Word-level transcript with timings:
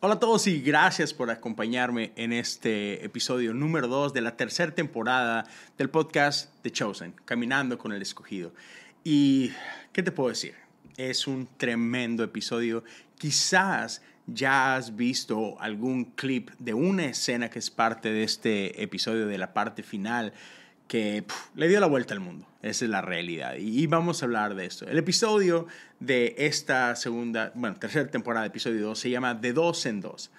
Hola 0.00 0.14
a 0.14 0.20
todos 0.20 0.46
y 0.46 0.60
gracias 0.60 1.12
por 1.12 1.28
acompañarme 1.28 2.12
en 2.14 2.32
este 2.32 3.04
episodio 3.04 3.52
número 3.52 3.88
2 3.88 4.12
de 4.12 4.20
la 4.20 4.36
tercera 4.36 4.72
temporada 4.72 5.44
del 5.76 5.90
podcast 5.90 6.54
The 6.62 6.70
Chosen, 6.70 7.14
Caminando 7.24 7.78
con 7.78 7.90
el 7.90 8.00
Escogido. 8.00 8.54
Y, 9.02 9.50
¿qué 9.92 10.04
te 10.04 10.12
puedo 10.12 10.28
decir? 10.28 10.54
Es 10.96 11.26
un 11.26 11.48
tremendo 11.56 12.22
episodio. 12.22 12.84
Quizás 13.18 14.00
ya 14.28 14.76
has 14.76 14.94
visto 14.94 15.60
algún 15.60 16.04
clip 16.04 16.50
de 16.60 16.74
una 16.74 17.06
escena 17.06 17.50
que 17.50 17.58
es 17.58 17.68
parte 17.68 18.12
de 18.12 18.22
este 18.22 18.80
episodio, 18.80 19.26
de 19.26 19.36
la 19.38 19.52
parte 19.52 19.82
final 19.82 20.32
que 20.88 21.24
le 21.54 21.68
dio 21.68 21.78
la 21.78 21.86
vuelta 21.86 22.14
al 22.14 22.20
mundo. 22.20 22.46
Esa 22.62 22.86
es 22.86 22.90
la 22.90 23.02
realidad. 23.02 23.54
Y, 23.56 23.86
vamos 23.86 24.22
a 24.22 24.26
hablar 24.26 24.56
de 24.56 24.64
esto. 24.64 24.86
El 24.86 24.98
episodio 24.98 25.66
de 26.00 26.34
esta 26.38 26.96
segunda, 26.96 27.52
bueno, 27.54 27.76
tercera 27.76 28.10
temporada, 28.10 28.46
episodio 28.46 28.84
2, 28.84 28.98
se 28.98 29.10
llama 29.10 29.34
De 29.34 29.52
dos 29.52 29.86
en 29.86 30.00
dos. 30.00 30.32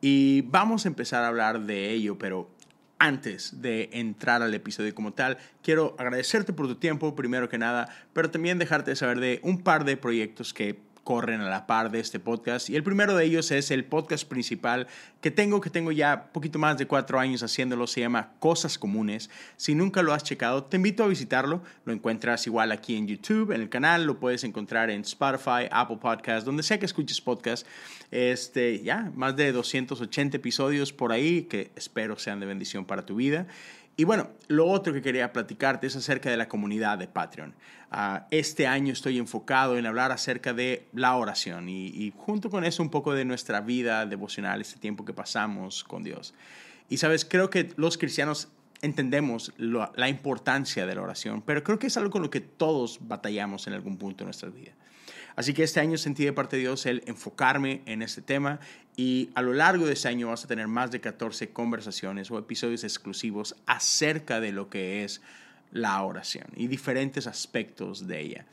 Y 0.00 0.42
vamos 0.42 0.86
a 0.86 0.88
empezar 0.88 1.24
a 1.24 1.28
hablar 1.28 1.60
de 1.60 1.90
ello, 1.90 2.16
pero 2.16 2.50
antes 2.98 3.60
de 3.60 3.90
entrar 3.92 4.42
al 4.42 4.54
episodio 4.54 4.94
como 4.94 5.12
tal, 5.12 5.38
quiero 5.62 5.96
agradecerte 5.98 6.52
por 6.52 6.66
tu 6.66 6.76
tiempo, 6.76 7.14
primero 7.14 7.48
que 7.48 7.58
nada, 7.58 7.88
pero 8.12 8.30
también 8.30 8.58
dejarte 8.58 8.94
saber 8.96 9.20
de 9.20 9.40
un 9.42 9.62
par 9.62 9.84
de 9.84 9.96
proyectos 9.96 10.54
que 10.54 10.78
corren 11.04 11.40
a 11.40 11.48
la 11.48 11.66
par 11.66 11.90
de 11.90 12.00
este 12.00 12.20
podcast. 12.20 12.70
Y 12.70 12.76
el 12.76 12.82
primero 12.82 13.16
de 13.16 13.24
ellos 13.24 13.50
es 13.50 13.70
el 13.70 13.84
podcast 13.84 14.28
principal 14.28 14.86
que 15.20 15.30
tengo, 15.30 15.60
que 15.60 15.70
tengo 15.70 15.92
ya 15.92 16.32
poquito 16.32 16.58
más 16.58 16.78
de 16.78 16.86
cuatro 16.86 17.18
años 17.18 17.42
haciéndolo. 17.42 17.86
Se 17.86 18.00
llama 18.00 18.32
Cosas 18.38 18.78
Comunes. 18.78 19.30
Si 19.56 19.74
nunca 19.74 20.02
lo 20.02 20.14
has 20.14 20.24
checado, 20.24 20.64
te 20.64 20.76
invito 20.76 21.04
a 21.04 21.08
visitarlo. 21.08 21.62
Lo 21.84 21.92
encuentras 21.92 22.46
igual 22.46 22.72
aquí 22.72 22.96
en 22.96 23.06
YouTube, 23.06 23.52
en 23.52 23.60
el 23.60 23.68
canal. 23.68 24.04
Lo 24.04 24.18
puedes 24.18 24.44
encontrar 24.44 24.90
en 24.90 25.02
Spotify, 25.02 25.68
Apple 25.70 25.98
Podcast, 26.00 26.46
donde 26.46 26.62
sea 26.62 26.78
que 26.78 26.86
escuches 26.86 27.20
podcast. 27.20 27.66
Este, 28.10 28.82
ya, 28.82 29.12
más 29.14 29.36
de 29.36 29.52
280 29.52 30.38
episodios 30.38 30.92
por 30.92 31.12
ahí 31.12 31.42
que 31.42 31.70
espero 31.76 32.18
sean 32.18 32.40
de 32.40 32.46
bendición 32.46 32.84
para 32.84 33.04
tu 33.04 33.16
vida. 33.16 33.46
Y 34.00 34.04
bueno, 34.04 34.30
lo 34.48 34.66
otro 34.66 34.94
que 34.94 35.02
quería 35.02 35.30
platicarte 35.30 35.86
es 35.86 35.94
acerca 35.94 36.30
de 36.30 36.38
la 36.38 36.48
comunidad 36.48 36.96
de 36.96 37.06
Patreon. 37.06 37.54
Ah, 37.90 38.26
este 38.30 38.66
año 38.66 38.92
estoy 38.92 39.18
enfocado 39.18 39.76
en 39.76 39.84
hablar 39.84 40.10
acerca 40.10 40.54
de 40.54 40.86
la 40.94 41.16
oración 41.16 41.68
y, 41.68 42.10
junto 42.16 42.48
con 42.48 42.64
eso 42.64 42.82
un 42.82 42.88
poco 42.88 43.12
de 43.12 43.24
nuestra 43.24 43.60
vida 43.60 44.06
devocional, 44.06 44.60
este 44.60 44.78
tiempo 44.80 45.04
que 45.04 45.09
pasamos 45.12 45.84
con 45.84 46.02
Dios. 46.02 46.34
Y 46.88 46.96
sabes, 46.96 47.24
creo 47.24 47.50
que 47.50 47.72
los 47.76 47.98
cristianos 47.98 48.48
entendemos 48.82 49.52
la 49.58 50.08
importancia 50.08 50.86
de 50.86 50.94
la 50.94 51.02
oración, 51.02 51.42
pero 51.42 51.62
creo 51.62 51.78
que 51.78 51.88
es 51.88 51.96
algo 51.96 52.10
con 52.10 52.22
lo 52.22 52.30
que 52.30 52.40
todos 52.40 52.98
batallamos 53.02 53.66
en 53.66 53.74
algún 53.74 53.98
punto 53.98 54.18
de 54.18 54.26
nuestra 54.26 54.48
vida. 54.48 54.72
Así 55.36 55.54
que 55.54 55.62
este 55.62 55.80
año 55.80 55.96
sentí 55.96 56.24
de 56.24 56.32
parte 56.32 56.56
de 56.56 56.62
Dios 56.62 56.86
el 56.86 57.02
enfocarme 57.06 57.82
en 57.86 58.02
este 58.02 58.22
tema 58.22 58.60
y 58.96 59.30
a 59.34 59.42
lo 59.42 59.52
largo 59.52 59.86
de 59.86 59.92
este 59.92 60.08
año 60.08 60.28
vas 60.28 60.44
a 60.44 60.48
tener 60.48 60.66
más 60.66 60.90
de 60.90 61.00
14 61.00 61.50
conversaciones 61.50 62.30
o 62.30 62.38
episodios 62.38 62.84
exclusivos 62.84 63.56
acerca 63.66 64.40
de 64.40 64.52
lo 64.52 64.68
que 64.68 65.04
es 65.04 65.22
la 65.72 66.02
oración 66.02 66.46
y 66.56 66.66
diferentes 66.66 67.26
aspectos 67.26 68.06
de 68.06 68.20
ella. 68.20 68.46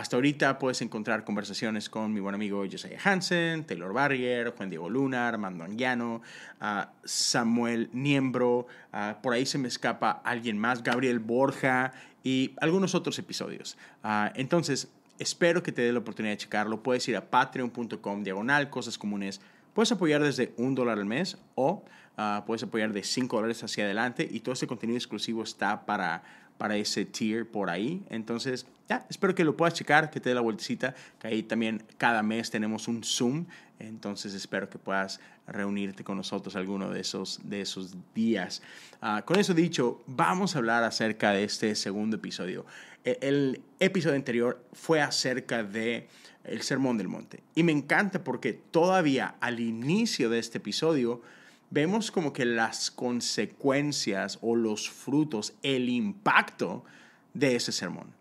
Hasta 0.00 0.16
ahorita 0.16 0.58
puedes 0.58 0.80
encontrar 0.80 1.24
conversaciones 1.24 1.90
con 1.90 2.14
mi 2.14 2.20
buen 2.20 2.34
amigo 2.34 2.64
Josiah 2.64 2.98
Hansen, 3.04 3.64
Taylor 3.64 3.92
Barrier, 3.92 4.54
Juan 4.56 4.70
Diego 4.70 4.88
Luna, 4.88 5.28
Armando 5.28 5.62
Anguiano, 5.62 6.22
ah, 6.58 6.92
Samuel 7.04 7.90
Niembro, 7.92 8.66
ah, 8.94 9.18
por 9.22 9.34
ahí 9.34 9.44
se 9.44 9.58
me 9.58 9.68
escapa 9.68 10.22
alguien 10.24 10.56
más, 10.56 10.82
Gabriel 10.82 11.18
Borja 11.18 11.92
y 12.24 12.54
algunos 12.62 12.94
otros 12.94 13.18
episodios. 13.18 13.76
Ah, 14.02 14.32
entonces, 14.34 14.88
Espero 15.18 15.62
que 15.62 15.70
te 15.70 15.82
dé 15.82 15.92
la 15.92 15.98
oportunidad 15.98 16.32
de 16.32 16.38
checarlo. 16.38 16.82
Puedes 16.82 17.06
ir 17.06 17.14
a 17.14 17.28
patreon.com 17.28 18.24
diagonal 18.24 18.70
cosas 18.70 18.96
comunes. 18.96 19.42
Puedes 19.74 19.92
apoyar 19.92 20.22
desde 20.22 20.54
un 20.56 20.74
dólar 20.74 20.98
al 20.98 21.04
mes 21.04 21.36
o 21.56 21.84
puedes 22.46 22.62
apoyar 22.62 22.94
de 22.94 23.04
cinco 23.04 23.36
dólares 23.36 23.62
hacia 23.62 23.84
adelante 23.84 24.26
y 24.30 24.40
todo 24.40 24.54
ese 24.54 24.66
contenido 24.66 24.96
exclusivo 24.96 25.42
está 25.42 25.84
para, 25.84 26.22
para 26.56 26.78
ese 26.78 27.04
tier 27.04 27.46
por 27.46 27.68
ahí. 27.68 28.02
Entonces, 28.08 28.66
ya, 28.90 29.06
espero 29.08 29.36
que 29.36 29.44
lo 29.44 29.56
puedas 29.56 29.74
checar, 29.74 30.10
que 30.10 30.18
te 30.18 30.30
dé 30.30 30.34
la 30.34 30.40
vueltecita, 30.40 30.96
que 31.20 31.28
ahí 31.28 31.44
también 31.44 31.80
cada 31.96 32.24
mes 32.24 32.50
tenemos 32.50 32.88
un 32.88 33.04
Zoom. 33.04 33.46
Entonces, 33.78 34.34
espero 34.34 34.68
que 34.68 34.78
puedas 34.78 35.20
reunirte 35.46 36.02
con 36.02 36.16
nosotros 36.16 36.56
alguno 36.56 36.90
de 36.90 37.00
esos, 37.00 37.38
de 37.44 37.60
esos 37.60 37.94
días. 38.16 38.62
Ah, 39.00 39.22
con 39.24 39.38
eso 39.38 39.54
dicho, 39.54 40.02
vamos 40.08 40.56
a 40.56 40.58
hablar 40.58 40.82
acerca 40.82 41.30
de 41.30 41.44
este 41.44 41.76
segundo 41.76 42.16
episodio. 42.16 42.66
E-, 43.04 43.16
el 43.22 43.62
episodio 43.78 44.16
anterior 44.16 44.60
fue 44.72 45.00
acerca 45.00 45.62
de 45.62 46.08
el 46.42 46.62
Sermón 46.62 46.98
del 46.98 47.06
Monte. 47.06 47.44
Y 47.54 47.62
me 47.62 47.70
encanta 47.70 48.24
porque 48.24 48.54
todavía 48.54 49.36
al 49.40 49.60
inicio 49.60 50.30
de 50.30 50.40
este 50.40 50.58
episodio 50.58 51.22
vemos 51.70 52.10
como 52.10 52.32
que 52.32 52.44
las 52.44 52.90
consecuencias 52.90 54.40
o 54.42 54.56
los 54.56 54.90
frutos, 54.90 55.54
el 55.62 55.88
impacto 55.88 56.84
de 57.34 57.54
ese 57.54 57.70
sermón. 57.70 58.18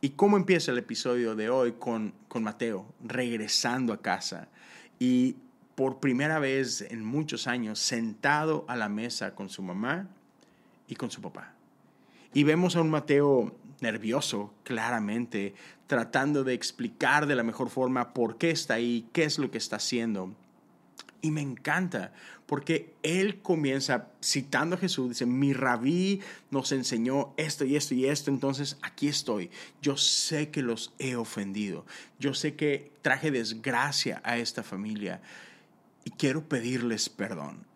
¿Y 0.00 0.10
cómo 0.10 0.36
empieza 0.36 0.72
el 0.72 0.78
episodio 0.78 1.34
de 1.34 1.48
hoy 1.48 1.72
con, 1.72 2.12
con 2.28 2.42
Mateo 2.42 2.86
regresando 3.02 3.92
a 3.92 4.02
casa 4.02 4.48
y 4.98 5.36
por 5.74 6.00
primera 6.00 6.38
vez 6.38 6.82
en 6.82 7.04
muchos 7.04 7.46
años 7.46 7.78
sentado 7.78 8.64
a 8.68 8.76
la 8.76 8.88
mesa 8.88 9.34
con 9.34 9.48
su 9.48 9.62
mamá 9.62 10.08
y 10.86 10.96
con 10.96 11.10
su 11.10 11.22
papá? 11.22 11.54
Y 12.34 12.44
vemos 12.44 12.76
a 12.76 12.82
un 12.82 12.90
Mateo 12.90 13.56
nervioso, 13.80 14.52
claramente, 14.64 15.54
tratando 15.86 16.44
de 16.44 16.52
explicar 16.52 17.26
de 17.26 17.34
la 17.34 17.42
mejor 17.42 17.70
forma 17.70 18.12
por 18.12 18.36
qué 18.36 18.50
está 18.50 18.74
ahí, 18.74 19.08
qué 19.12 19.24
es 19.24 19.38
lo 19.38 19.50
que 19.50 19.58
está 19.58 19.76
haciendo. 19.76 20.34
Y 21.22 21.30
me 21.30 21.40
encanta, 21.40 22.12
porque 22.46 22.94
él 23.02 23.42
comienza 23.42 24.08
citando 24.22 24.76
a 24.76 24.78
Jesús, 24.78 25.10
dice, 25.10 25.26
mi 25.26 25.52
rabí 25.52 26.20
nos 26.50 26.70
enseñó 26.72 27.34
esto 27.36 27.64
y 27.64 27.76
esto 27.76 27.94
y 27.94 28.06
esto, 28.06 28.30
entonces 28.30 28.78
aquí 28.82 29.08
estoy. 29.08 29.50
Yo 29.82 29.96
sé 29.96 30.50
que 30.50 30.62
los 30.62 30.92
he 30.98 31.16
ofendido, 31.16 31.84
yo 32.18 32.34
sé 32.34 32.54
que 32.54 32.92
traje 33.02 33.30
desgracia 33.32 34.20
a 34.24 34.38
esta 34.38 34.62
familia 34.62 35.20
y 36.04 36.10
quiero 36.10 36.48
pedirles 36.48 37.08
perdón. 37.08 37.66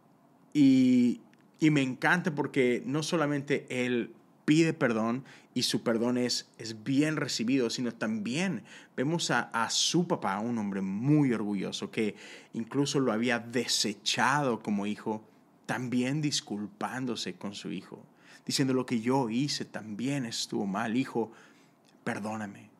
Y, 0.54 1.20
y 1.58 1.70
me 1.70 1.82
encanta 1.82 2.34
porque 2.34 2.82
no 2.87 3.02
solamente 3.02 3.66
él 3.69 4.14
pide 4.50 4.72
perdón 4.72 5.22
y 5.55 5.62
su 5.62 5.84
perdón 5.84 6.19
es, 6.19 6.49
es 6.59 6.83
bien 6.83 7.15
recibido, 7.15 7.71
sino 7.71 7.93
también 7.93 8.65
vemos 8.97 9.31
a, 9.31 9.43
a, 9.43 9.71
su 9.71 10.09
papá, 10.09 10.41
un 10.41 10.59
hombre 10.59 10.81
muy 10.81 11.33
orgulloso, 11.33 11.93
que 11.93 12.16
incluso 12.53 12.99
lo 12.99 13.12
había 13.12 13.38
desechado 13.38 14.61
como 14.61 14.87
hijo, 14.87 15.25
también 15.66 16.21
disculpándose 16.21 17.34
con 17.34 17.55
su 17.55 17.71
hijo, 17.71 18.05
diciendo 18.44 18.75
lo 18.75 18.87
que 18.87 19.00
yo 19.00 19.31
hice 19.31 19.65
también 19.65 20.27
estuvo 20.27 20.67
mal, 20.67 20.97
hijo, 20.97 21.31
perdóname. 22.03 22.71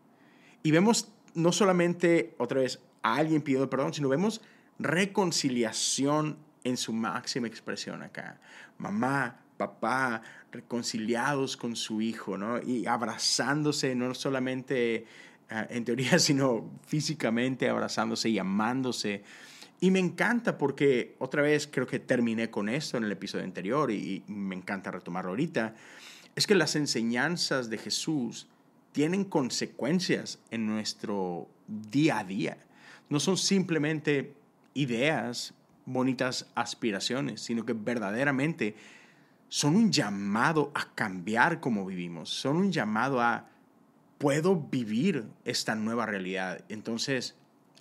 Y 0.65 0.73
vemos 0.73 1.13
no 1.35 1.53
solamente 1.53 2.35
otra 2.39 2.63
vez 2.63 2.81
a 3.03 3.15
alguien 3.15 3.43
pidiendo 3.43 3.71
perdón, 3.71 3.95
sino 3.95 4.09
vemos 4.09 4.41
reconciliación 4.81 6.37
en 6.65 6.77
su 6.77 6.93
máxima 6.93 7.47
expresión 7.47 8.03
acá. 8.03 8.41
Mamá, 8.77 9.40
papá 9.61 10.23
reconciliados 10.51 11.59
con 11.59 11.77
su 11.77 12.01
hijo, 12.01 12.39
¿no? 12.39 12.63
Y 12.63 12.87
abrazándose, 12.87 13.95
no 13.95 14.15
solamente 14.15 15.05
ah, 15.51 15.67
en 15.69 15.85
teoría, 15.85 16.19
sino 16.19 16.71
físicamente 16.87 17.69
abrazándose 17.69 18.31
y 18.31 18.39
amándose. 18.39 19.23
Y 19.79 19.91
me 19.91 19.99
encanta 19.99 20.57
porque 20.57 21.15
otra 21.19 21.43
vez 21.43 21.69
creo 21.71 21.87
que 21.87 21.99
terminé 21.99 22.51
con 22.51 22.71
esto 22.71 22.97
en 22.97 23.05
el 23.05 23.13
episodio 23.13 23.45
anterior 23.45 23.91
y, 23.91 24.25
y 24.27 24.33
me 24.33 24.57
encanta 24.57 24.91
retomarlo 24.91 25.33
ahorita. 25.33 25.75
Es 26.35 26.47
que 26.47 26.55
las 26.55 26.75
enseñanzas 26.75 27.69
de 27.69 27.77
Jesús 27.77 28.49
tienen 28.93 29.25
consecuencias 29.25 30.39
en 30.51 30.67
nuestro 30.67 31.49
día 31.67 32.21
a 32.21 32.25
día. 32.25 32.57
No 33.11 33.21
son 33.21 33.37
simplemente 33.37 34.33
ideas, 34.73 35.53
bonitas 35.85 36.51
aspiraciones, 36.55 37.43
sino 37.43 37.67
que 37.67 37.75
verdaderamente 37.75 38.75
son 39.51 39.75
un 39.75 39.91
llamado 39.91 40.71
a 40.75 40.95
cambiar 40.95 41.61
como 41.61 41.85
vivimos, 41.85 42.31
son 42.31 42.57
un 42.57 42.73
llamado 42.73 43.21
a, 43.21 43.49
puedo 44.17 44.55
vivir 44.55 45.27
esta 45.45 45.75
nueva 45.75 46.07
realidad, 46.07 46.65
entonces 46.69 47.35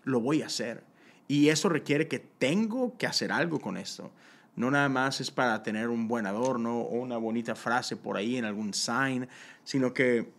lo 0.03 0.19
voy 0.19 0.41
a 0.41 0.47
hacer. 0.47 0.83
Y 1.27 1.49
eso 1.49 1.69
requiere 1.69 2.07
que 2.07 2.17
tengo 2.17 2.97
que 2.97 3.05
hacer 3.05 3.31
algo 3.31 3.59
con 3.59 3.77
esto. 3.77 4.11
No 4.55 4.71
nada 4.71 4.89
más 4.89 5.21
es 5.21 5.29
para 5.29 5.61
tener 5.61 5.89
un 5.89 6.07
buen 6.07 6.25
adorno 6.25 6.81
o 6.81 6.95
una 6.95 7.17
bonita 7.17 7.53
frase 7.53 7.95
por 7.95 8.17
ahí 8.17 8.35
en 8.37 8.45
algún 8.45 8.73
sign, 8.73 9.29
sino 9.63 9.93
que 9.93 10.33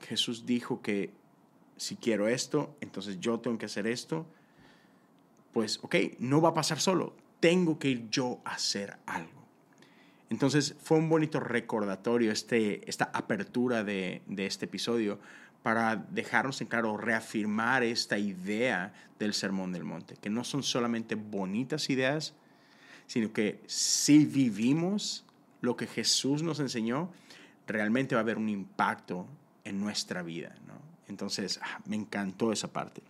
Jesús 0.00 0.46
dijo 0.46 0.82
que 0.82 1.12
si 1.76 1.94
quiero 1.94 2.26
esto, 2.26 2.76
entonces 2.80 3.20
yo 3.20 3.38
tengo 3.38 3.56
que 3.56 3.66
hacer 3.66 3.86
esto. 3.86 4.26
Pues, 5.52 5.78
ok, 5.80 5.94
no 6.18 6.40
va 6.40 6.48
a 6.48 6.54
pasar 6.54 6.80
solo. 6.80 7.14
Tengo 7.38 7.78
que 7.78 7.88
ir 7.88 8.10
yo 8.10 8.40
a 8.44 8.54
hacer 8.54 8.98
algo. 9.06 9.35
Entonces 10.30 10.74
fue 10.80 10.98
un 10.98 11.08
bonito 11.08 11.40
recordatorio 11.40 12.32
este, 12.32 12.88
esta 12.88 13.10
apertura 13.12 13.84
de, 13.84 14.22
este 14.36 14.64
episodio, 14.64 15.18
para 15.62 15.96
dejarnos 15.96 16.60
en 16.60 16.68
claro, 16.68 16.96
reafirmar 16.96 17.82
esta 17.82 18.18
idea 18.18 18.92
del 19.18 19.34
Sermón 19.34 19.72
del 19.72 19.84
Monte, 19.84 20.16
que 20.20 20.30
no 20.30 20.44
son 20.44 20.62
solamente 20.62 21.16
bonitas 21.16 21.90
ideas, 21.90 22.34
sino 23.06 23.32
que 23.32 23.60
si 23.66 24.24
vivimos 24.24 25.24
lo 25.60 25.76
que 25.76 25.86
Jesús 25.86 26.42
nos 26.42 26.60
enseñó, 26.60 27.10
realmente 27.66 28.14
va 28.14 28.20
a 28.20 28.22
haber 28.22 28.38
un 28.38 28.48
impacto 28.48 29.26
en 29.64 29.80
nuestra 29.80 30.22
vida. 30.22 30.54
Entonces, 31.08 31.60
ah, 31.62 31.80
me 31.86 31.96
encantó 31.96 32.52
esa 32.52 32.72
parte. 32.72 33.02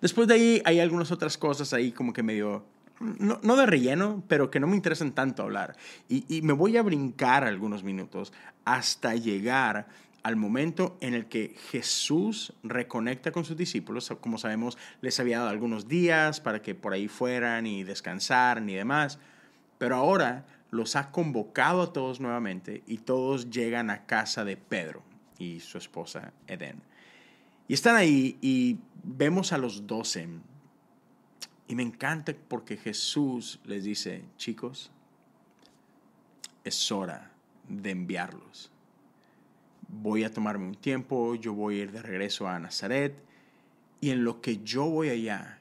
Después 0.00 0.28
de 0.28 0.34
ahí 0.34 0.62
hay 0.64 0.80
algunas 0.80 1.10
otras 1.10 1.38
cosas 1.38 1.72
ahí 1.72 1.92
como 1.92 2.12
que 2.12 2.22
medio, 2.22 2.64
no, 3.00 3.40
no 3.42 3.56
de 3.56 3.66
relleno, 3.66 4.22
pero 4.28 4.50
que 4.50 4.60
no 4.60 4.66
me 4.66 4.76
interesan 4.76 5.12
tanto 5.12 5.42
hablar. 5.42 5.76
Y, 6.08 6.42
me 6.42 6.52
voy 6.52 6.76
a 6.76 6.82
brincar 6.82 7.44
algunos 7.44 7.82
minutos 7.82 8.32
hasta 8.64 9.14
llegar 9.14 9.88
al 10.22 10.36
momento 10.36 10.98
en 11.00 11.14
el 11.14 11.26
que 11.26 11.56
Jesús 11.70 12.52
reconecta 12.62 13.32
con 13.32 13.46
sus 13.46 13.56
discípulos, 13.56 14.12
como 14.20 14.36
sabemos, 14.36 14.76
les 15.00 15.18
había 15.18 15.38
dado 15.38 15.48
algunos 15.48 15.88
días 15.88 16.40
para 16.40 16.60
que 16.60 16.74
por 16.74 16.92
ahí 16.92 17.08
fueran 17.08 17.66
y 17.66 17.84
descansaran 17.84 18.68
y 18.68 18.74
demás, 18.74 19.18
pero 19.78 19.96
ahora 19.96 20.44
los 20.70 20.94
ha 20.94 21.10
convocado 21.10 21.82
a 21.82 21.92
todos 21.94 22.20
nuevamente 22.20 22.82
y 22.86 22.98
todos 22.98 23.48
llegan 23.48 23.88
a 23.88 24.04
casa 24.04 24.44
de 24.44 24.58
Pedro 24.58 25.02
y 25.38 25.60
su 25.60 25.78
esposa 25.78 26.34
Eden. 26.46 26.82
Y 27.66 27.74
están 27.74 27.96
ahí 27.96 28.36
y 28.42 28.78
vemos 29.02 29.52
a 29.52 29.58
los 29.58 29.86
doce. 29.86 30.28
Y 31.70 31.76
me 31.76 31.84
encanta 31.84 32.34
porque 32.48 32.76
Jesús 32.76 33.60
les 33.64 33.84
dice, 33.84 34.24
chicos, 34.36 34.90
es 36.64 36.90
hora 36.90 37.30
de 37.68 37.90
enviarlos. 37.92 38.72
Voy 39.86 40.24
a 40.24 40.32
tomarme 40.32 40.66
un 40.66 40.74
tiempo, 40.74 41.36
yo 41.36 41.54
voy 41.54 41.78
a 41.78 41.82
ir 41.84 41.92
de 41.92 42.02
regreso 42.02 42.48
a 42.48 42.58
Nazaret 42.58 43.14
y 44.00 44.10
en 44.10 44.24
lo 44.24 44.40
que 44.40 44.56
yo 44.64 44.86
voy 44.86 45.10
allá, 45.10 45.60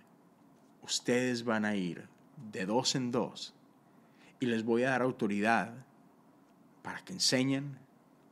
ustedes 0.82 1.44
van 1.44 1.64
a 1.64 1.76
ir 1.76 2.08
de 2.52 2.66
dos 2.66 2.96
en 2.96 3.12
dos 3.12 3.54
y 4.40 4.48
les 4.48 4.64
voy 4.64 4.86
a 4.86 4.90
dar 4.90 5.04
autoridad 5.04 5.76
para 6.82 7.06
que 7.06 7.14
enseñen, 7.14 7.78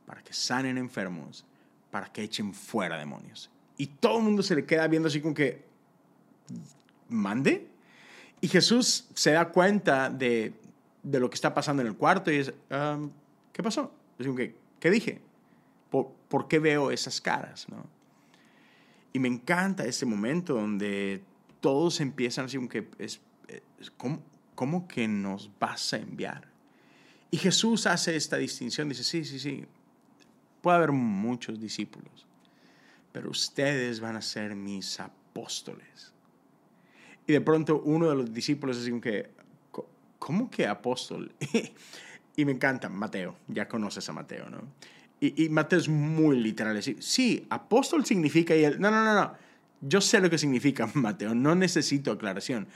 para 0.04 0.24
que 0.24 0.32
sanen 0.32 0.78
enfermos, 0.78 1.44
para 1.92 2.12
que 2.12 2.24
echen 2.24 2.52
fuera 2.54 2.98
demonios. 2.98 3.52
Y 3.76 3.86
todo 3.86 4.18
el 4.18 4.24
mundo 4.24 4.42
se 4.42 4.56
le 4.56 4.66
queda 4.66 4.88
viendo 4.88 5.06
así 5.06 5.20
como 5.20 5.34
que, 5.34 5.68
¿mande? 7.08 7.68
Y 8.40 8.48
Jesús 8.48 9.08
se 9.14 9.32
da 9.32 9.50
cuenta 9.50 10.10
de, 10.10 10.52
de 11.02 11.20
lo 11.20 11.30
que 11.30 11.34
está 11.34 11.54
pasando 11.54 11.82
en 11.82 11.88
el 11.88 11.96
cuarto 11.96 12.30
y 12.30 12.36
es, 12.36 12.52
¿qué 13.52 13.62
pasó? 13.62 13.92
Como 14.18 14.36
que, 14.36 14.54
¿qué 14.80 14.90
dije? 14.90 15.20
¿Por, 15.90 16.12
¿Por, 16.28 16.48
qué 16.48 16.58
veo 16.58 16.90
esas 16.90 17.20
caras? 17.20 17.68
¿no? 17.68 17.86
Y 19.12 19.18
me 19.18 19.28
encanta 19.28 19.84
ese 19.84 20.06
momento 20.06 20.54
donde 20.54 21.22
todos 21.60 22.00
empiezan 22.00 22.44
así 22.44 22.56
como 22.56 22.68
que, 22.68 22.88
es, 22.98 23.20
¿cómo, 23.96 24.22
¿cómo 24.54 24.86
que 24.86 25.08
nos 25.08 25.50
vas 25.58 25.92
a 25.92 25.96
enviar? 25.96 26.48
Y 27.30 27.36
Jesús 27.36 27.86
hace 27.86 28.16
esta 28.16 28.36
distinción, 28.36 28.88
dice, 28.88 29.04
sí, 29.04 29.24
sí, 29.24 29.38
sí, 29.38 29.64
puede 30.62 30.76
haber 30.76 30.92
muchos 30.92 31.60
discípulos, 31.60 32.26
pero 33.12 33.30
ustedes 33.30 34.00
van 34.00 34.16
a 34.16 34.22
ser 34.22 34.54
mis 34.54 34.98
apóstoles. 35.00 36.12
Y 37.28 37.32
de 37.32 37.40
pronto 37.40 37.80
uno 37.84 38.08
de 38.08 38.16
los 38.16 38.32
discípulos 38.32 38.84
dice 38.84 39.00
que, 39.00 39.30
¿cómo 40.18 40.50
que 40.50 40.66
apóstol? 40.66 41.30
y 42.36 42.44
me 42.44 42.52
encanta, 42.52 42.88
Mateo, 42.88 43.36
ya 43.46 43.68
conoces 43.68 44.08
a 44.08 44.12
Mateo, 44.12 44.50
¿no? 44.50 44.62
Y, 45.20 45.48
Mateo 45.48 45.78
es 45.78 45.88
muy 45.88 46.40
literal, 46.40 46.74
decir, 46.74 46.96
sí, 47.00 47.46
apóstol 47.50 48.04
significa 48.04 48.56
y 48.56 48.62
no, 48.78 48.90
no, 48.90 49.04
no, 49.04 49.14
no, 49.14 49.34
yo 49.80 50.00
sé 50.00 50.20
lo 50.20 50.30
que 50.30 50.38
significa 50.38 50.88
Mateo, 50.94 51.34
no 51.34 51.54
necesito 51.54 52.10
aclaración. 52.12 52.66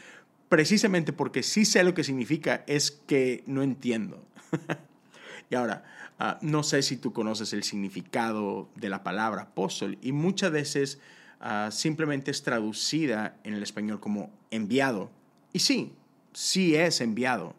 Precisamente 0.49 1.13
porque 1.13 1.43
sí 1.43 1.65
sé 1.65 1.83
lo 1.83 1.95
que 1.95 2.05
significa 2.05 2.63
es 2.69 2.91
que 2.91 3.43
no 3.47 3.63
entiendo. 3.63 4.25
y 5.51 5.55
ahora, 5.55 5.85
Ah, 6.25 6.39
no 6.41 6.63
sé 6.63 6.83
si 6.83 6.97
tú 6.97 7.13
conoces 7.13 7.53
el 7.53 7.65
significado 7.65 8.69
de 8.77 8.89
la 8.89 9.03
palabra 9.03 9.43
apóstol 9.43 9.99
y 10.03 10.13
muchas 10.13 10.53
veces 10.53 11.01
ah, 11.43 11.69
simplemente 11.71 12.31
es 12.31 12.43
traducida 12.43 13.37
en 13.45 13.55
el 13.55 13.63
español 13.63 14.01
como 14.01 14.31
enviado. 14.51 15.11
Y 15.53 15.59
sí, 15.59 15.93
sí 16.33 16.75
es 16.75 17.01
enviado, 17.01 17.55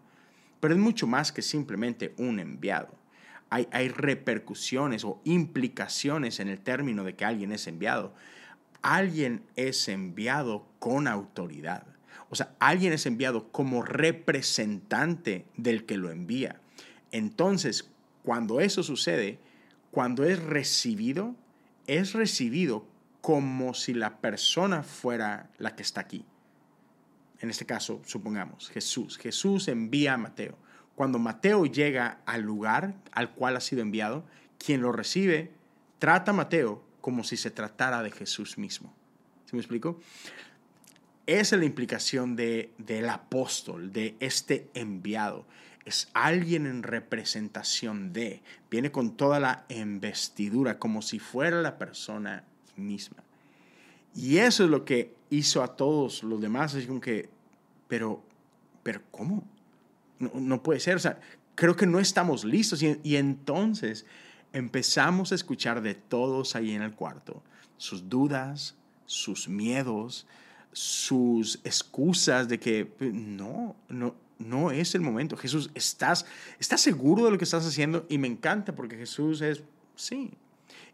pero 0.60 0.74
es 0.74 0.80
mucho 0.80 1.06
más 1.06 1.32
que 1.32 1.42
simplemente 1.42 2.14
un 2.18 2.40
enviado. 2.40 2.96
Hay, 3.50 3.68
hay 3.72 3.90
repercusiones 3.90 5.06
o 5.06 5.22
implicaciones 5.26 6.40
en 6.40 6.50
el 6.50 6.60
término 6.60 7.04
de 7.04 7.16
que 7.16 7.26
alguien 7.26 7.52
es 7.52 7.68
enviado. 7.68 8.16
Alguien 8.82 9.44
es 9.56 9.88
enviado 9.88 10.66
con 10.80 11.08
autoridad. 11.08 11.86
O 12.30 12.36
sea, 12.36 12.56
alguien 12.58 12.94
es 12.94 13.06
enviado 13.06 13.52
como 13.52 13.84
representante 13.84 15.46
del 15.56 15.86
que 15.86 15.98
lo 15.98 16.10
envía. 16.10 16.60
Entonces, 17.12 17.92
cuando 18.24 18.60
eso 18.60 18.82
sucede, 18.82 19.38
cuando 19.92 20.24
es 20.24 20.42
recibido, 20.42 21.36
es 21.86 22.14
recibido 22.14 22.88
como 23.24 23.74
si 23.74 23.94
la 23.94 24.18
persona 24.18 24.84
fuera 24.84 25.50
la 25.58 25.78
que 25.78 25.82
está 25.82 26.02
aquí. 26.02 26.26
En 27.40 27.50
este 27.50 27.66
caso, 27.66 28.02
supongamos, 28.04 28.70
Jesús. 28.70 29.18
Jesús 29.18 29.70
envía 29.70 30.16
a 30.16 30.18
Mateo. 30.18 30.58
Cuando 30.94 31.20
Mateo 31.20 31.66
llega 31.66 32.20
al 32.26 32.42
lugar 32.42 32.96
al 33.14 33.32
cual 33.32 33.56
ha 33.56 33.62
sido 33.62 33.82
enviado, 33.82 34.26
quien 34.58 34.82
lo 34.82 34.92
recibe 34.92 35.54
trata 36.00 36.32
a 36.32 36.34
Mateo 36.34 36.84
como 37.00 37.24
si 37.24 37.38
se 37.38 37.50
tratara 37.50 38.04
de 38.04 38.12
Jesús 38.12 38.58
mismo. 38.58 38.94
¿Sí 39.46 39.56
me 39.56 39.62
explico? 39.62 40.02
Esa 41.26 41.56
es 41.56 41.60
la 41.62 41.66
implicación 41.66 42.36
de, 42.36 42.74
del 42.78 43.08
apóstol, 43.08 43.94
de 43.94 44.18
este 44.20 44.70
enviado 44.74 45.46
es 45.86 46.10
alguien 46.14 46.66
en 46.66 46.82
representación 46.82 48.14
de, 48.14 48.42
viene 48.72 48.92
con 48.92 49.18
toda 49.18 49.42
la 49.42 49.66
investidura, 49.68 50.80
como 50.80 51.02
si 51.02 51.20
fuera 51.20 51.62
la 51.62 51.78
persona 51.78 52.46
misma. 52.76 53.24
Y 54.16 54.38
eso 54.38 54.64
es 54.64 54.70
lo 54.70 54.86
que 54.86 55.16
hizo 55.30 55.64
a 55.64 55.76
todos 55.76 56.24
los 56.24 56.40
demás, 56.40 56.76
así 56.76 56.86
como 56.86 57.02
que, 57.02 57.30
pero, 57.88 58.24
pero 58.84 59.02
¿cómo? 59.12 59.44
No, 60.20 60.62
puede 60.62 60.80
ser, 60.80 60.96
o 60.96 61.00
sea, 61.00 61.20
creo 61.56 61.76
que 61.76 61.88
no 61.88 62.00
estamos 62.00 62.46
listos. 62.46 62.82
Y, 62.84 63.00
y 63.04 63.16
entonces 63.16 64.06
empezamos 64.54 65.32
a 65.32 65.36
escuchar 65.36 65.82
de 65.82 65.96
todos 65.96 66.56
ahí 66.56 66.72
en 66.72 66.84
el 66.84 66.94
cuarto, 66.94 67.42
sus 67.78 68.08
dudas, 68.08 68.76
sus 69.06 69.50
miedos, 69.50 70.28
sus 70.72 71.60
excusas 71.64 72.48
de 72.48 72.60
que 72.60 72.92
no, 73.00 73.76
no, 73.90 74.16
no 74.40 74.72
es 74.72 74.96
el 74.96 75.02
momento. 75.02 75.38
Jesús, 75.38 75.72
¿estás, 75.74 76.26
¿estás 76.60 76.82
seguro 76.82 77.26
de 77.26 77.32
lo 77.32 77.38
que 77.38 77.44
estás 77.44 77.66
haciendo? 77.66 78.06
Y 78.10 78.18
me 78.18 78.28
encanta 78.28 78.76
porque 78.76 78.98
Jesús 78.98 79.42
es, 79.42 79.64
sí. 79.96 80.32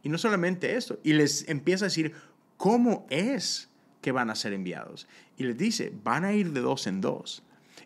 Y 0.03 0.09
no 0.09 0.17
solamente 0.17 0.75
esto, 0.75 0.99
y 1.03 1.13
les 1.13 1.47
empieza 1.47 1.85
a 1.85 1.87
decir 1.87 2.13
cómo 2.57 3.05
es 3.09 3.69
que 4.01 4.11
van 4.11 4.29
a 4.29 4.35
ser 4.35 4.53
enviados. 4.53 5.07
Y 5.37 5.43
les 5.43 5.57
dice, 5.57 5.93
van 6.03 6.25
a 6.25 6.33
ir 6.33 6.51
de 6.51 6.61
dos 6.61 6.87
en 6.87 7.01
dos. 7.01 7.43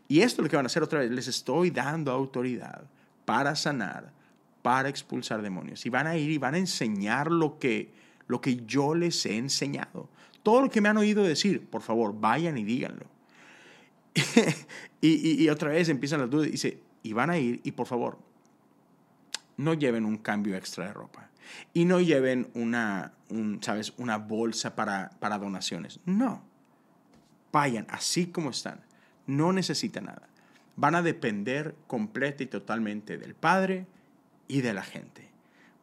Y 0.07 0.21
esto 0.21 0.41
es 0.41 0.45
lo 0.45 0.49
que 0.49 0.55
van 0.55 0.65
a 0.65 0.67
hacer 0.67 0.83
otra 0.83 0.99
vez, 0.99 1.11
les 1.11 1.27
estoy 1.27 1.71
dando 1.71 2.11
autoridad 2.11 2.83
para 3.25 3.55
sanar, 3.55 4.11
para 4.61 4.89
expulsar 4.89 5.41
demonios. 5.41 5.85
Y 5.85 5.89
van 5.89 6.07
a 6.07 6.17
ir 6.17 6.29
y 6.31 6.37
van 6.37 6.55
a 6.55 6.57
enseñar 6.57 7.31
lo 7.31 7.57
que, 7.57 7.91
lo 8.27 8.41
que 8.41 8.57
yo 8.65 8.95
les 8.95 9.25
he 9.25 9.37
enseñado. 9.37 10.09
Todo 10.43 10.61
lo 10.61 10.69
que 10.69 10.81
me 10.81 10.89
han 10.89 10.97
oído 10.97 11.23
decir, 11.23 11.65
por 11.65 11.81
favor, 11.81 12.19
vayan 12.19 12.57
y 12.57 12.63
díganlo. 12.63 13.05
y, 15.01 15.47
otra 15.49 15.69
vez 15.69 15.89
empiezan 15.89 16.19
las 16.19 16.29
dudas. 16.29 16.51
Dice, 16.51 16.79
y 17.01 17.13
van 17.13 17.29
a 17.29 17.37
ir, 17.37 17.61
y 17.63 17.71
por 17.71 17.87
favor, 17.87 18.19
no 19.57 19.73
lleven 19.73 20.05
un 20.05 20.17
cambio 20.17 20.55
extra 20.55 20.85
de 20.85 20.93
ropa. 20.93 21.29
Y 21.73 21.85
no 21.85 21.99
lleven 21.99 22.49
una, 22.53 23.13
¿sabes? 23.61 23.93
una 23.97 24.17
bolsa 24.17 24.75
para, 24.75 25.11
para 25.19 25.37
donaciones. 25.37 25.99
No. 26.05 26.43
Vayan 27.51 27.85
así 27.89 28.27
como 28.27 28.49
están. 28.49 28.81
No 29.27 29.53
necesitan 29.53 30.05
nada. 30.05 30.27
Van 30.75 30.95
a 30.95 31.01
depender 31.01 31.75
completa 31.87 32.43
y 32.43 32.47
totalmente 32.47 33.17
del 33.17 33.35
Padre 33.35 33.85
y 34.47 34.61
de 34.61 34.73
la 34.73 34.83
gente. 34.83 35.32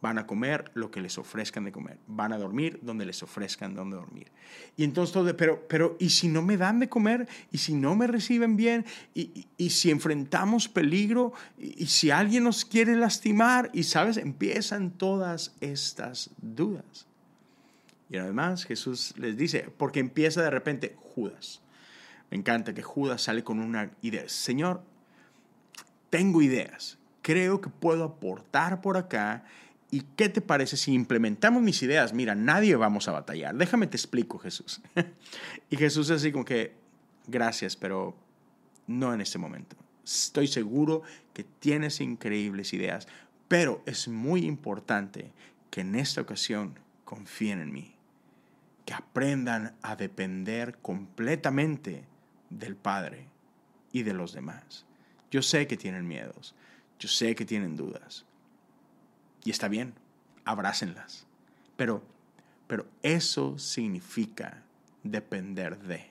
Van 0.03 0.17
a 0.17 0.27
comer 0.27 0.71
lo 0.75 0.91
que 0.91 1.03
les 1.03 1.19
ofrezcan 1.19 1.65
de 1.65 1.73
comer. 1.73 1.99
Van 2.07 2.33
a 2.33 2.39
dormir 2.39 2.79
donde 2.83 3.05
les 3.05 3.23
ofrezcan 3.23 3.75
donde 3.75 3.97
dormir. 3.97 4.33
Y 4.77 4.85
entonces 4.85 5.13
todo, 5.13 5.37
pero, 5.37 5.67
pero, 5.69 5.97
¿y 5.99 6.11
si 6.11 6.29
no 6.29 6.41
me 6.41 6.57
dan 6.57 6.81
de 6.81 6.89
comer? 6.89 7.29
¿Y 7.53 7.59
si 7.59 7.75
no 7.75 7.95
me 7.97 8.07
reciben 8.07 8.57
bien? 8.57 8.87
¿Y, 9.15 9.47
y, 9.59 9.71
si 9.71 9.91
enfrentamos 9.91 10.69
peligro? 10.69 11.33
¿Y, 11.59 11.87
si 11.87 12.11
alguien 12.11 12.45
nos 12.45 12.65
quiere 12.65 12.97
lastimar? 12.97 13.71
Y 13.75 13.83
sabes, 13.83 14.17
empiezan 14.17 14.91
todas 14.91 15.55
estas 15.61 16.31
dudas. 16.41 17.07
Y 18.09 18.17
además 18.17 18.65
Jesús 18.65 19.15
les 19.19 19.37
dice, 19.37 19.69
porque 19.77 20.01
empieza 20.01 20.43
de 20.43 20.51
repente 20.51 20.97
Judas. 21.15 21.61
Me 22.31 22.39
encanta 22.39 22.73
que 22.73 22.83
Judas 22.83 23.23
sale 23.23 23.45
con 23.45 23.61
una 23.61 23.91
idea. 24.01 24.29
Señor, 24.29 24.83
tengo 26.11 26.43
ideas. 26.43 26.99
Creo 27.23 27.61
que 27.61 27.69
puedo 27.69 28.05
aportar 28.05 28.81
por 28.81 28.97
acá 28.97 29.45
¿y 29.91 30.03
qué 30.17 30.29
te 30.29 30.41
parece 30.41 30.77
si 30.77 30.93
implementamos 30.93 31.63
mis 31.63 31.83
ideas? 31.83 32.13
Mira, 32.13 32.35
nadie 32.35 32.77
vamos 32.77 33.09
a 33.09 33.13
batallar. 33.13 33.55
Déjame 33.57 33.87
te 33.87 33.97
explico, 33.97 34.39
Jesús. 34.39 34.81
y 35.71 35.77
Jesús 35.77 36.11
es 36.11 36.17
así 36.17 36.33
como 36.33 36.45
que, 36.45 36.75
gracias, 37.27 37.77
pero 37.77 38.17
no 38.87 39.13
en 39.13 39.21
este 39.21 39.39
momento. 39.39 39.77
Estoy 40.05 40.47
seguro 40.47 41.03
que 41.33 41.45
tienes 41.45 42.01
increíbles 42.01 42.73
ideas, 42.73 43.07
pero 43.49 43.83
es 43.87 44.09
muy 44.09 44.45
importante 44.45 45.33
que 45.71 45.83
en 45.83 45.95
esta 45.95 46.21
ocasión 46.21 46.79
confíen 47.05 47.61
en 47.61 47.73
mí, 47.73 47.95
que 48.85 48.95
aprendan 48.95 49.77
a 49.83 49.97
depender 49.97 50.79
completamente 50.79 52.05
del 52.49 52.77
Padre 52.77 53.27
y 53.93 54.03
de 54.03 54.15
los 54.15 54.33
demás. 54.33 54.87
Yo 55.31 55.43
sé 55.43 55.67
que 55.67 55.77
tienen 55.77 56.07
miedos, 56.07 56.55
yo 56.99 57.09
sé 57.09 57.35
que 57.35 57.45
tienen 57.45 57.77
dudas, 57.77 58.25
y 59.45 59.51
está 59.51 59.69
bien, 59.69 59.95
abrácenlas. 60.45 61.27
Pero, 61.77 62.03
pero 62.67 62.87
eso 63.03 63.59
significa 63.59 64.63
depender 65.03 65.79
de. 65.79 66.07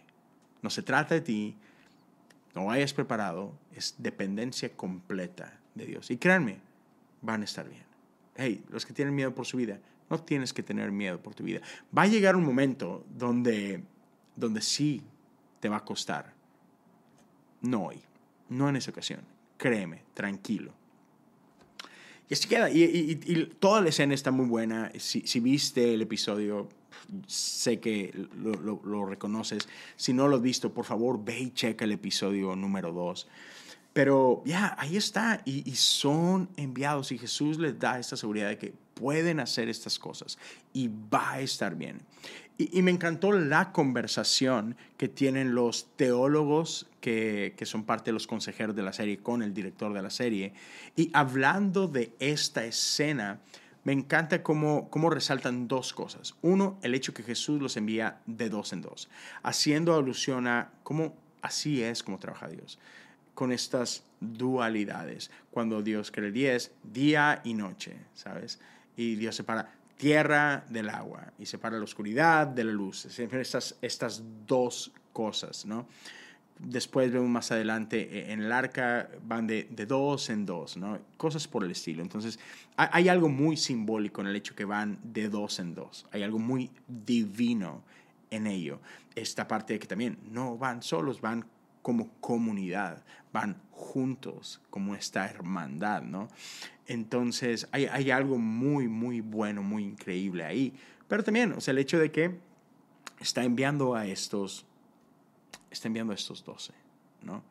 No 0.61 0.69
se 0.69 0.81
trata 0.81 1.15
de 1.15 1.21
ti, 1.21 1.55
no 2.55 2.71
hayas 2.71 2.93
preparado, 2.93 3.53
es 3.73 3.95
dependencia 3.97 4.75
completa 4.75 5.59
de 5.75 5.85
Dios. 5.85 6.11
Y 6.11 6.17
créanme, 6.17 6.59
van 7.21 7.41
a 7.41 7.45
estar 7.45 7.69
bien. 7.69 7.83
Hey, 8.35 8.63
los 8.69 8.85
que 8.85 8.93
tienen 8.93 9.15
miedo 9.15 9.33
por 9.33 9.45
su 9.45 9.57
vida, 9.57 9.79
no 10.09 10.19
tienes 10.19 10.53
que 10.53 10.63
tener 10.63 10.91
miedo 10.91 11.21
por 11.21 11.35
tu 11.35 11.43
vida. 11.43 11.61
Va 11.95 12.03
a 12.03 12.07
llegar 12.07 12.35
un 12.35 12.45
momento 12.45 13.05
donde, 13.15 13.83
donde 14.35 14.61
sí 14.61 15.03
te 15.59 15.69
va 15.69 15.77
a 15.77 15.85
costar. 15.85 16.33
No 17.61 17.85
hoy, 17.85 18.01
no 18.49 18.69
en 18.69 18.77
esa 18.77 18.91
ocasión. 18.91 19.21
Créeme, 19.57 20.03
tranquilo. 20.13 20.73
Y 22.29 22.33
así 22.35 22.47
queda. 22.47 22.69
Y, 22.69 23.15
toda 23.59 23.81
la 23.81 23.89
escena 23.89 24.13
está 24.13 24.31
muy 24.31 24.45
buena. 24.45 24.91
Si, 24.97 25.39
viste 25.39 25.95
el 25.95 26.03
episodio, 26.03 26.69
sé 27.25 27.79
que 27.79 28.13
lo, 28.37 29.05
reconoces. 29.05 29.67
Si 29.95 30.13
no 30.13 30.27
lo 30.27 30.37
has 30.37 30.41
visto, 30.41 30.71
por 30.71 30.85
favor, 30.85 31.23
ve 31.23 31.39
y 31.39 31.51
checa 31.51 31.85
el 31.85 31.91
episodio 31.91 32.55
número 32.55 32.93
2. 32.93 33.27
Pero 33.99 34.41
ya, 34.45 34.77
ahí 34.79 34.95
está. 34.95 35.41
Y, 35.43 35.75
son 35.75 36.47
enviados 36.55 37.11
y 37.11 37.17
Jesús 37.17 37.59
les 37.59 37.77
da 37.77 37.99
esta 37.99 38.15
seguridad 38.15 38.47
de 38.47 38.57
que 38.57 38.73
pueden 38.93 39.41
hacer 39.41 39.67
estas 39.67 39.99
cosas 39.99 40.37
y 40.71 40.89
va 41.13 41.31
a 41.31 41.41
estar 41.41 41.75
bien. 41.75 41.99
Y, 42.57 42.81
me 42.81 42.91
encantó 42.91 43.33
la 43.33 43.73
conversación 43.73 44.77
que 44.95 45.09
tienen 45.09 45.53
los 45.53 45.89
teólogos 45.97 46.87
que, 47.01 47.53
son 47.63 47.83
parte 47.83 48.05
de 48.05 48.13
los 48.13 48.25
consejeros 48.25 48.73
de 48.73 48.83
la 48.83 48.93
serie 48.93 49.17
con 49.17 49.43
el 49.43 49.53
director 49.53 49.91
de 49.91 50.01
la 50.01 50.11
serie. 50.11 50.53
Y 50.95 51.09
hablando 51.11 51.89
de 51.89 52.13
esta 52.19 52.63
escena, 52.63 53.41
me 53.83 53.91
encanta 53.91 54.43
cómo, 54.43 54.89
cómo 54.89 55.09
resaltan 55.09 55.67
dos 55.67 55.91
cosas. 55.91 56.35
Uno, 56.41 56.79
el 56.83 56.95
hecho 56.95 57.13
que 57.13 57.23
Jesús 57.23 57.61
los 57.61 57.75
envía 57.75 58.21
de 58.25 58.47
dos 58.47 58.71
en 58.71 58.81
dos, 58.81 59.09
haciendo 59.43 59.93
alusión 59.93 60.47
a 60.47 60.71
cómo 60.83 61.17
así 61.41 61.83
es 61.83 62.01
como 62.01 62.17
trabaja 62.17 62.47
Dios, 62.47 62.79
con 63.39 63.53
estas 63.53 64.03
dualidades. 64.19 65.31
Cuando 65.49 65.81
Dios 65.81 66.11
cree 66.11 66.53
es 66.53 66.73
día 66.83 67.39
y 67.45 67.53
noche, 67.53 67.95
¿sabes? 68.13 68.59
Y 68.97 69.15
Dios 69.15 69.33
separa 69.33 69.71
tierra 69.95 70.65
del 70.67 70.89
agua 70.89 71.31
y 71.39 71.45
separa 71.45 71.77
la 71.77 71.85
oscuridad 71.85 72.47
de 72.47 72.65
la 72.65 72.73
luz. 72.73 73.05
Estas, 73.05 73.77
estas 73.81 74.21
dos 74.45 74.91
cosas, 75.13 75.65
¿no? 75.65 75.87
Después 76.57 77.13
vemos 77.13 77.29
más 77.29 77.49
adelante 77.53 78.09
eh, 78.11 78.33
en 78.33 78.41
el 78.41 78.51
arca 78.51 79.09
van 79.25 79.47
de, 79.47 79.69
de, 79.71 79.85
dos 79.85 80.29
en 80.29 80.45
dos, 80.45 80.75
¿no? 80.75 80.99
Cosas 81.15 81.47
por 81.47 81.63
el 81.63 81.71
estilo. 81.71 82.01
Entonces, 82.03 82.41
hay, 82.75 83.07
algo 83.07 83.29
muy 83.29 83.55
simbólico 83.55 84.19
en 84.19 84.27
el 84.27 84.35
hecho 84.35 84.53
que 84.53 84.65
van 84.65 84.99
de 85.01 85.29
dos 85.29 85.59
en 85.59 85.75
dos. 85.75 86.05
Hay 86.11 86.23
algo 86.23 86.39
muy 86.39 86.71
divino 86.89 87.83
en 88.31 88.47
ello. 88.47 88.81
Esta 89.15 89.47
parte 89.47 89.71
de 89.71 89.79
que 89.79 89.87
también 89.87 90.17
no 90.29 90.57
van 90.57 90.83
solos, 90.83 91.21
van 91.21 91.45
como 91.89 92.11
comunidad, 92.21 93.03
van 93.33 93.59
juntos 93.71 94.61
como 94.69 94.93
esta 94.93 95.25
hermandad, 95.25 96.03
¿no? 96.03 96.27
Entonces 96.85 97.67
hay, 97.71 97.87
hay, 97.87 98.11
algo 98.11 98.37
muy, 98.37 98.87
muy 98.87 99.21
bueno, 99.21 99.63
muy 99.63 99.85
increíble 99.85 100.43
ahí. 100.45 100.71
Pero 101.07 101.23
también, 101.23 101.53
o 101.53 101.59
sea, 101.59 101.71
el 101.71 101.79
hecho 101.79 101.97
de 101.97 102.11
que 102.11 102.37
está 103.19 103.43
enviando 103.43 103.95
a 103.95 104.05
estos, 104.05 104.67
está 105.71 105.87
enviando 105.87 106.13
a 106.13 106.15
estos 106.15 106.45
12, 106.45 106.73
¿no? 107.23 107.43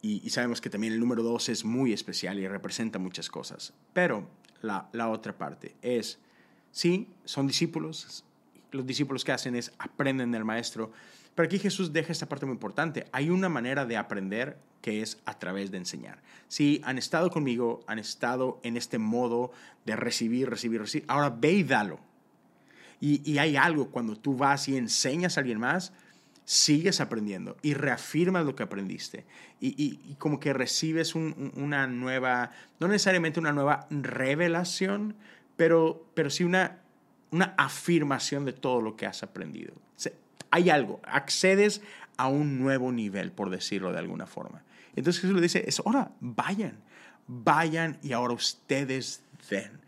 Y, 0.00 0.24
y 0.24 0.30
sabemos 0.30 0.60
que 0.60 0.70
también 0.70 0.92
el 0.92 1.00
número 1.00 1.24
12 1.24 1.50
es 1.50 1.64
muy 1.64 1.92
especial 1.92 2.38
y 2.38 2.46
representa 2.46 3.00
muchas 3.00 3.28
cosas. 3.28 3.74
Pero 3.92 4.28
la, 4.62 4.88
la 4.92 5.08
otra 5.08 5.36
parte 5.36 5.74
es, 5.82 6.20
sí, 6.70 7.08
son 7.24 7.48
discípulos, 7.48 8.24
los 8.72 8.86
discípulos 8.86 9.24
que 9.24 9.32
hacen 9.32 9.56
es 9.56 9.72
aprenden 9.78 10.30
del 10.30 10.44
maestro, 10.44 10.92
pero 11.34 11.46
aquí 11.46 11.58
Jesús 11.58 11.92
deja 11.92 12.12
esta 12.12 12.28
parte 12.28 12.46
muy 12.46 12.54
importante. 12.54 13.06
Hay 13.12 13.30
una 13.30 13.48
manera 13.48 13.86
de 13.86 13.96
aprender 13.96 14.58
que 14.82 15.02
es 15.02 15.18
a 15.24 15.38
través 15.38 15.70
de 15.70 15.78
enseñar. 15.78 16.18
Si 16.48 16.80
han 16.84 16.98
estado 16.98 17.30
conmigo, 17.30 17.84
han 17.86 17.98
estado 17.98 18.60
en 18.62 18.76
este 18.76 18.98
modo 18.98 19.52
de 19.84 19.96
recibir, 19.96 20.48
recibir, 20.48 20.80
recibir, 20.80 21.04
ahora 21.08 21.30
ve 21.30 21.52
y 21.52 21.64
dalo. 21.64 22.00
Y, 23.00 23.38
hay 23.38 23.56
algo 23.56 23.90
cuando 23.90 24.16
tú 24.16 24.36
vas 24.36 24.68
y 24.68 24.76
enseñas 24.76 25.36
a 25.36 25.40
alguien 25.40 25.58
más, 25.58 25.92
sigues 26.44 27.00
aprendiendo 27.00 27.56
y 27.62 27.72
reafirmas 27.72 28.44
lo 28.44 28.54
que 28.54 28.62
aprendiste. 28.62 29.24
Y, 29.60 30.16
como 30.18 30.40
que 30.40 30.52
recibes 30.52 31.14
una 31.14 31.86
nueva, 31.86 32.50
no 32.78 32.88
necesariamente 32.88 33.40
una 33.40 33.52
nueva 33.52 33.86
revelación, 33.90 35.14
pero, 35.56 36.04
pero 36.14 36.28
sí 36.28 36.44
una, 36.44 36.80
una 37.30 37.54
afirmación 37.56 38.44
de 38.44 38.52
todo 38.52 38.80
lo 38.80 38.96
que 38.96 39.06
has 39.06 39.22
aprendido 39.22 39.74
hay 40.50 40.70
algo, 40.70 41.00
accedes 41.04 41.80
a 42.16 42.28
un 42.28 42.58
nuevo 42.58 42.92
nivel, 42.92 43.32
por 43.32 43.50
decirlo 43.50 43.92
de 43.92 43.98
alguna 43.98 44.26
forma. 44.26 44.62
Entonces 44.94 45.22
Jesús 45.22 45.36
le 45.36 45.42
dice, 45.42 45.64
es 45.66 45.80
hora, 45.84 46.12
vayan, 46.20 46.78
vayan 47.26 47.98
y 48.02 48.12
ahora 48.12 48.34
ustedes 48.34 49.22
den. 49.48 49.80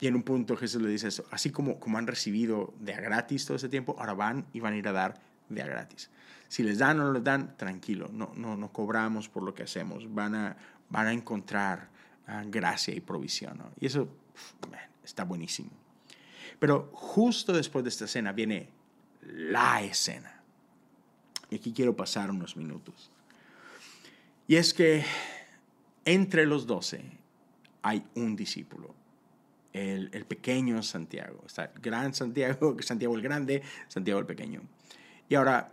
Y 0.00 0.08
en 0.08 0.16
un 0.16 0.22
punto 0.22 0.56
Jesús 0.56 0.82
le 0.82 0.88
dice 0.88 1.08
eso, 1.08 1.24
así 1.30 1.50
como, 1.50 1.78
como 1.78 1.98
han 1.98 2.06
recibido 2.06 2.74
de 2.80 2.94
a 2.94 3.00
gratis 3.00 3.46
todo 3.46 3.56
ese 3.56 3.68
tiempo, 3.68 3.96
ahora 3.98 4.14
van 4.14 4.46
y 4.52 4.60
van 4.60 4.74
a 4.74 4.76
ir 4.76 4.88
a 4.88 4.92
dar 4.92 5.20
de 5.48 5.62
a 5.62 5.66
gratis. 5.66 6.10
Si 6.48 6.62
les 6.62 6.78
dan 6.78 7.00
o 7.00 7.04
no 7.04 7.12
les 7.12 7.24
dan, 7.24 7.56
tranquilo, 7.56 8.10
no, 8.12 8.32
no, 8.36 8.56
no 8.56 8.72
cobramos 8.72 9.28
por 9.28 9.42
lo 9.42 9.54
que 9.54 9.62
hacemos, 9.62 10.12
van 10.12 10.34
a, 10.34 10.56
van 10.90 11.06
a 11.06 11.12
encontrar 11.12 11.88
ah, 12.26 12.42
gracia 12.46 12.94
y 12.94 13.00
provisión. 13.00 13.62
Y 13.80 13.86
eso 13.86 14.08
está 15.02 15.24
buenísimo. 15.24 15.83
Pero 16.58 16.90
justo 16.92 17.52
después 17.52 17.84
de 17.84 17.90
esta 17.90 18.04
escena 18.04 18.32
viene 18.32 18.68
la 19.22 19.82
escena. 19.82 20.42
Y 21.50 21.56
aquí 21.56 21.72
quiero 21.72 21.96
pasar 21.96 22.30
unos 22.30 22.56
minutos. 22.56 23.10
Y 24.46 24.56
es 24.56 24.74
que 24.74 25.04
entre 26.04 26.46
los 26.46 26.66
doce 26.66 27.02
hay 27.82 28.04
un 28.14 28.36
discípulo, 28.36 28.94
el, 29.72 30.10
el, 30.12 30.24
pequeño 30.24 30.82
Santiago. 30.82 31.42
Está 31.46 31.64
el 31.64 31.80
gran 31.80 32.14
Santiago, 32.14 32.76
Santiago 32.80 33.14
el 33.14 33.22
grande, 33.22 33.62
Santiago 33.88 34.20
el 34.20 34.26
pequeño. 34.26 34.62
Y 35.28 35.34
ahora, 35.34 35.72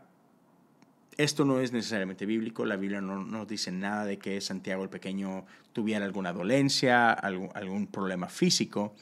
esto 1.18 1.46
no 1.46 1.60
es 1.60 1.72
necesariamente 1.72 2.26
bíblico, 2.26 2.66
la 2.66 2.78
Biblia 2.78 3.02
no 3.02 3.24
nos 3.24 3.48
dice 3.48 3.72
nada 3.72 4.06
de 4.06 4.18
que 4.18 4.40
Santiago 4.42 4.84
el 4.84 4.90
pequeño 4.90 5.46
tuviera 5.74 6.06
alguna 6.06 6.34
dolencia, 6.34 7.12
algún, 7.12 7.50
algún 7.54 7.88
problema 7.88 8.28
físico. 8.28 8.96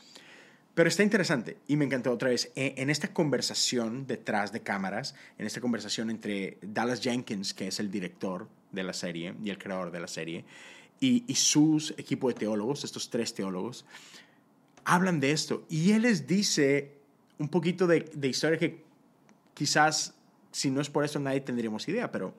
Pero 0.79 0.87
está 0.87 1.03
interesante 1.03 1.57
y 1.67 1.75
me 1.75 1.83
encantó 1.83 2.09
otra 2.09 2.29
vez. 2.29 2.53
E, 2.55 2.75
en 2.77 2.89
esta 2.89 3.13
conversación 3.13 4.07
detrás 4.07 4.53
de 4.53 4.61
cámaras, 4.61 5.13
en 5.37 5.45
esta 5.45 5.59
conversación 5.59 6.09
entre 6.09 6.57
Dallas 6.61 7.01
Jenkins, 7.01 7.53
que 7.53 7.67
es 7.67 7.81
el 7.81 7.91
director 7.91 8.47
de 8.71 8.83
la 8.83 8.93
serie 8.93 9.35
y 9.43 9.49
el 9.49 9.57
creador 9.57 9.91
de 9.91 9.99
la 9.99 10.07
serie, 10.07 10.45
y, 11.01 11.25
y 11.27 11.35
sus 11.35 11.93
equipo 11.97 12.29
de 12.29 12.35
teólogos, 12.35 12.85
estos 12.85 13.09
tres 13.09 13.33
teólogos, 13.33 13.85
hablan 14.85 15.19
de 15.19 15.33
esto. 15.33 15.65
Y 15.67 15.91
él 15.91 16.03
les 16.03 16.27
dice 16.27 16.93
un 17.39 17.49
poquito 17.49 17.85
de, 17.85 18.09
de 18.13 18.29
historia 18.29 18.57
que 18.57 18.81
quizás, 19.53 20.15
si 20.53 20.71
no 20.71 20.79
es 20.79 20.89
por 20.89 21.03
eso, 21.03 21.19
nadie 21.19 21.41
tendríamos 21.41 21.89
idea, 21.89 22.09
pero 22.09 22.33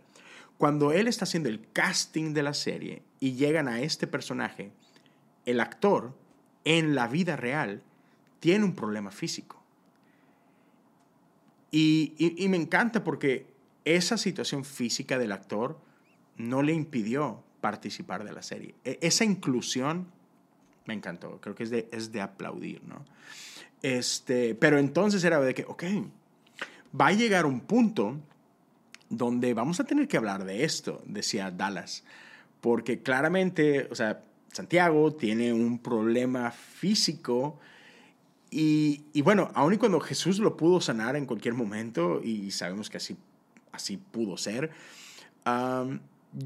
cuando 0.56 0.92
él 0.92 1.09
está 1.09 1.26
haciendo 1.26 1.50
el 1.50 1.61
casting 1.75 2.32
de 2.32 2.42
la 2.42 2.54
serie 2.54 3.02
y 3.20 3.35
llegan 3.35 3.68
a 3.68 3.82
este 3.82 4.06
personaje, 4.06 4.73
el 5.44 5.61
actor 5.61 6.16
en 6.64 6.94
la 6.94 7.06
vida 7.06 7.37
real 7.37 7.82
tiene 8.40 8.64
un 8.64 8.75
problema 8.75 9.11
físico. 9.11 9.62
Y, 11.70 12.47
me 12.49 12.56
encanta 12.56 13.04
porque 13.04 13.47
esa 13.85 14.16
situación 14.16 14.64
física 14.64 15.18
del 15.18 15.30
actor 15.30 15.78
no 16.37 16.62
le 16.62 16.73
impidió 16.73 17.44
participar 17.61 18.25
de 18.25 18.32
la 18.32 18.42
serie. 18.42 18.75
E, 18.85 18.99
esa 19.02 19.25
inclusión 19.25 20.09
me 20.87 20.94
encantó, 20.94 21.40
creo 21.40 21.54
que 21.54 21.62
es 21.62 21.70
de, 21.70 21.88
es 21.92 22.11
de 22.11 22.20
aplaudir, 22.20 22.82
¿no? 22.85 23.04
Este, 23.82 24.54
pero 24.56 24.78
entonces 24.78 25.23
era 25.23 25.40
de 25.40 25.54
que, 25.54 25.64
ok, 25.64 25.85
va 26.99 27.09
a 27.09 27.12
llegar 27.12 27.47
un 27.47 27.61
punto 27.61 28.18
donde 29.09 29.54
vamos 29.54 29.80
a 29.80 29.85
tener 29.85 30.09
que 30.09 30.16
hablar 30.16 30.44
de 30.44 30.64
esto, 30.64 31.02
decía 31.06 31.50
Dallas, 31.50 32.04
porque 32.61 33.00
claramente, 33.00 33.87
o 33.90 33.94
sea, 33.94 34.23
Santiago 34.52 35.12
tiene 35.14 35.52
un 35.52 35.78
problema 35.78 36.50
físico 36.50 37.59
y, 38.50 39.23
bueno, 39.23 39.50
aun 39.54 39.75
y 39.75 39.78
cuando 39.78 40.00
Jesús 40.00 40.38
lo 40.40 40.57
pudo 40.57 40.80
sanar 40.80 41.14
en 41.16 41.26
cualquier 41.26 41.54
momento, 41.54 42.21
y 42.23 42.50
sabemos 42.50 42.90
que 42.90 42.97
así, 42.97 43.16
así 43.73 43.97
pudo 43.97 44.37
ser, 44.37 44.71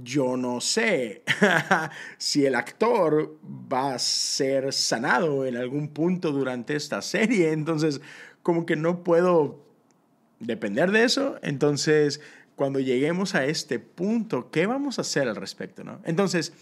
yo 0.02 0.36
no 0.36 0.60
sé 0.60 1.22
si 2.18 2.46
el 2.46 2.54
actor 2.54 3.38
va 3.44 3.94
a 3.94 3.98
ser 3.98 4.72
sanado 4.72 5.46
en 5.46 5.56
algún 5.56 5.88
punto 5.88 6.32
durante 6.32 6.74
esta 6.74 7.02
serie, 7.02 7.52
entonces 7.52 8.00
como 8.42 8.66
que 8.66 8.76
no 8.76 9.02
puedo 9.02 9.62
depender 10.40 10.90
de 10.90 11.04
eso, 11.04 11.38
entonces 11.42 12.20
cuando 12.56 12.80
lleguemos 12.80 13.34
a 13.34 13.44
este 13.44 13.78
punto, 13.78 14.50
¿qué 14.50 14.66
vamos 14.66 14.98
a 14.98 15.02
hacer 15.02 15.28
al 15.28 15.36
respecto? 15.36 15.84
¿no? 15.84 16.00
Entonces, 16.04 16.52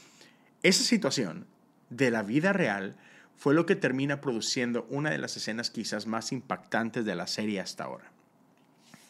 esa 0.63 0.83
situación 0.83 1.47
de 1.91 2.11
la 2.11 2.23
vida 2.23 2.53
real 2.53 2.97
fue 3.43 3.55
lo 3.55 3.67
que 3.67 3.75
termina 3.75 4.21
produciendo 4.21 4.87
una 4.89 5.11
de 5.11 5.19
las 5.19 5.37
escenas 5.37 5.69
quizás 5.69 6.07
más 6.07 6.31
impactantes 6.31 7.05
de 7.05 7.17
la 7.17 7.27
serie 7.27 7.59
hasta 7.59 7.83
ahora. 7.83 8.09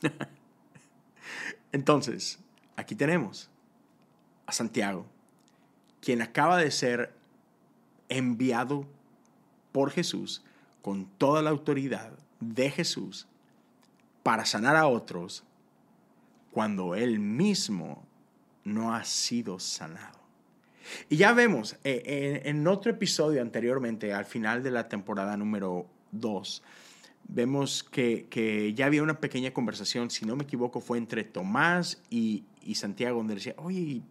Entonces, 1.73 2.39
aquí 2.75 2.95
tenemos 2.95 3.51
a 4.47 4.53
Santiago, 4.53 5.05
quien 6.01 6.23
acaba 6.23 6.57
de 6.57 6.71
ser 6.71 7.12
enviado 8.09 8.87
por 9.71 9.91
Jesús 9.91 10.43
con 10.81 11.05
toda 11.19 11.43
la 11.43 11.51
autoridad 11.51 12.12
de 12.41 12.71
Jesús 12.71 13.27
para 14.23 14.47
sanar 14.47 14.77
a 14.77 14.87
otros 14.87 15.45
cuando 16.53 16.95
él 16.95 17.19
mismo 17.19 18.03
no 18.65 18.95
ha 18.95 19.05
sido 19.05 19.59
sanado. 19.59 20.22
Y 21.09 21.17
ya 21.17 21.33
vemos, 21.33 21.77
eh, 21.85 22.43
en, 22.45 22.67
otro 22.67 22.91
episodio 22.91 23.43
anteriormente, 23.43 24.12
al 24.12 24.25
final 24.25 24.62
de 24.62 24.71
la 24.71 24.89
temporada 24.89 25.37
número 25.37 25.87
2, 26.12 26.62
vemos 27.29 27.83
que, 27.85 28.73
ya 28.77 28.87
había 28.87 29.03
una 29.03 29.21
pequeña 29.21 29.53
conversación, 29.53 30.11
si 30.11 30.25
no 30.25 30.37
me 30.37 30.45
equivoco, 30.45 30.81
fue 30.81 30.99
entre 30.99 31.25
Tomás 31.25 32.01
y, 32.11 32.45
Santiago, 32.75 33.19
donde 33.19 33.35
decía, 33.35 33.55
oye, 33.59 34.03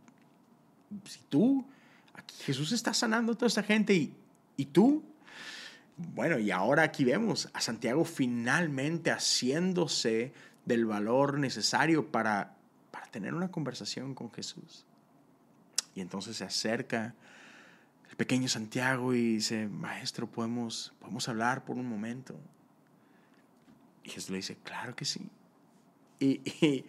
si 1.06 1.20
tú, 1.30 1.66
aquí 2.14 2.36
Jesús 2.44 2.72
está 2.72 2.94
sanando 2.94 3.34
a 3.34 3.36
toda 3.36 3.48
esta 3.48 3.64
gente 3.64 3.94
y, 3.94 4.14
y 4.58 4.66
tú, 4.66 5.04
bueno, 6.14 6.40
y 6.40 6.52
ahora 6.52 6.84
aquí 6.84 7.04
vemos 7.04 7.50
a 7.54 7.62
Santiago 7.62 8.06
finalmente 8.06 9.12
haciéndose 9.12 10.34
del 10.66 10.86
valor 10.86 11.40
necesario 11.40 12.12
para, 12.12 12.56
para 12.92 13.08
tener 13.08 13.34
una 13.34 13.50
conversación 13.52 14.16
con 14.16 14.32
Jesús. 14.32 14.86
Y 15.96 16.02
entonces 16.02 16.38
se 16.38 16.44
acerca 16.44 17.14
el 18.10 18.16
pequeño 18.16 18.48
Santiago 18.48 19.14
y 19.14 19.36
dice, 19.36 19.68
maestro, 19.68 20.28
¿podemos, 20.28 20.94
podemos 21.00 21.28
hablar 21.30 21.64
por 21.64 21.78
un 21.78 21.88
momento? 21.88 22.40
Y 24.04 24.10
Jesús 24.10 24.30
le 24.30 24.38
dice, 24.38 24.58
claro 24.64 24.96
que 24.96 25.06
sí. 25.06 25.30
Y, 26.20 26.42
y 26.62 26.86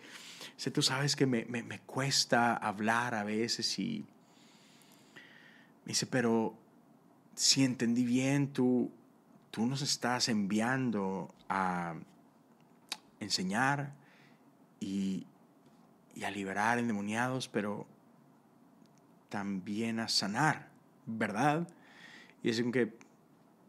tú 0.72 0.82
sabes 0.82 1.16
que 1.16 1.26
me, 1.26 1.44
me, 1.46 1.62
me, 1.62 1.80
cuesta 1.80 2.54
hablar 2.56 3.14
a 3.14 3.24
veces 3.24 3.78
y 3.78 4.04
me 5.84 5.92
dice, 5.92 6.06
pero 6.06 6.54
si 7.34 7.64
entendí 7.64 8.04
bien, 8.04 8.52
tú, 8.52 8.90
tú 9.50 9.66
nos 9.66 9.82
estás 9.82 10.28
enviando 10.28 11.34
a 11.48 11.94
enseñar 13.20 13.94
y, 14.80 15.26
y 16.14 16.24
a 16.24 16.30
liberar 16.30 16.78
endemoniados, 16.78 17.48
pero 17.48 17.86
también 19.32 19.98
a 19.98 20.08
sanar, 20.08 20.68
¿verdad? 21.06 21.66
Y 22.42 22.50
es 22.50 22.60
como 22.60 22.70
que, 22.70 22.92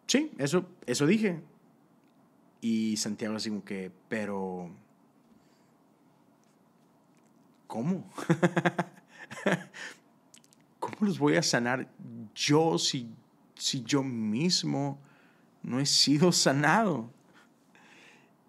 sí, 0.07 0.29
eso, 0.37 0.69
eso 0.85 1.07
dije. 1.07 1.41
Y 2.59 2.97
Santiago 2.97 3.37
así 3.37 3.47
como 3.47 3.63
que, 3.63 3.89
pero, 4.09 4.69
¿cómo? 7.67 8.11
¿Cómo 10.81 10.97
los 10.99 11.17
voy 11.17 11.37
a 11.37 11.41
sanar 11.41 11.89
yo 12.35 12.77
si, 12.77 13.07
si 13.55 13.83
yo 13.83 14.03
mismo 14.03 14.99
no 15.61 15.79
he 15.79 15.85
sido 15.85 16.33
sanado? 16.33 17.09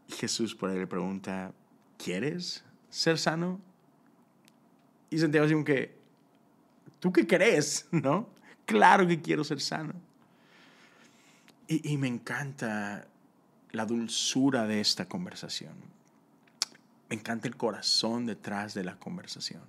Y 0.08 0.14
Jesús 0.14 0.52
por 0.52 0.70
ahí 0.70 0.80
le 0.80 0.88
pregunta, 0.88 1.52
¿quieres 1.96 2.64
ser 2.90 3.18
sano? 3.18 3.60
Y 5.10 5.18
Santiago 5.18 5.46
así 5.46 5.54
como 5.54 5.64
que, 5.64 6.02
¿Tú 7.04 7.12
qué 7.12 7.26
crees? 7.26 7.86
¿No? 7.90 8.26
Claro 8.64 9.06
que 9.06 9.20
quiero 9.20 9.44
ser 9.44 9.60
sano. 9.60 9.92
Y, 11.68 11.98
me 11.98 12.08
encanta 12.08 13.06
la 13.72 13.84
dulzura 13.84 14.66
de 14.66 14.80
esta 14.80 15.06
conversación. 15.06 15.74
Me 17.10 17.16
encanta 17.16 17.46
el 17.46 17.58
corazón 17.58 18.24
detrás 18.24 18.72
de 18.72 18.84
la 18.84 18.96
conversación. 18.96 19.60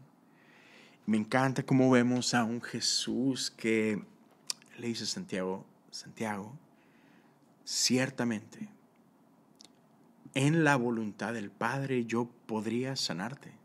Me 1.08 1.18
encanta 1.18 1.64
cómo 1.64 1.92
vemos 1.92 2.34
a 2.34 2.46
un 2.46 2.62
Jesús 2.62 3.52
que 3.52 4.02
le 4.78 4.88
dice 4.88 5.06
Santiago, 5.06 5.66
Santiago, 5.92 6.54
ciertamente, 7.66 8.70
en 10.36 10.64
la 10.64 10.78
voluntad 10.78 11.34
del 11.34 11.52
Padre 11.52 12.06
yo 12.06 12.30
podría 12.46 12.96
sanarte. 12.96 13.65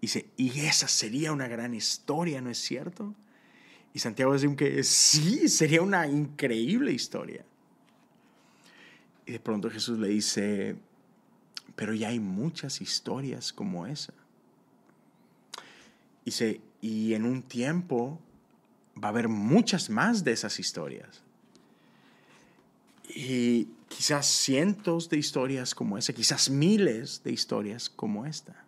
Dice, 0.00 0.28
y 0.36 0.60
esa 0.60 0.88
sería 0.88 1.32
una 1.32 1.48
gran 1.48 1.74
historia, 1.74 2.40
¿no 2.40 2.50
es 2.50 2.58
cierto? 2.58 3.14
Y 3.94 3.98
Santiago 3.98 4.34
dice 4.34 4.54
que 4.54 4.84
sí, 4.84 5.48
sería 5.48 5.80
una 5.80 6.06
increíble 6.06 6.92
historia. 6.92 7.44
Y 9.24 9.32
de 9.32 9.40
pronto 9.40 9.70
Jesús 9.70 9.98
le 9.98 10.08
dice, 10.08 10.76
pero 11.74 11.94
ya 11.94 12.08
hay 12.08 12.20
muchas 12.20 12.80
historias 12.80 13.52
como 13.52 13.86
esa. 13.86 14.12
Dice, 16.24 16.60
y 16.82 17.14
en 17.14 17.24
un 17.24 17.42
tiempo 17.42 18.20
va 19.02 19.08
a 19.08 19.10
haber 19.10 19.28
muchas 19.28 19.88
más 19.88 20.24
de 20.24 20.32
esas 20.32 20.58
historias. 20.58 21.22
Y 23.08 23.68
quizás 23.88 24.26
cientos 24.26 25.08
de 25.08 25.16
historias 25.16 25.74
como 25.74 25.96
esa, 25.96 26.12
quizás 26.12 26.50
miles 26.50 27.22
de 27.24 27.32
historias 27.32 27.88
como 27.88 28.26
esta. 28.26 28.65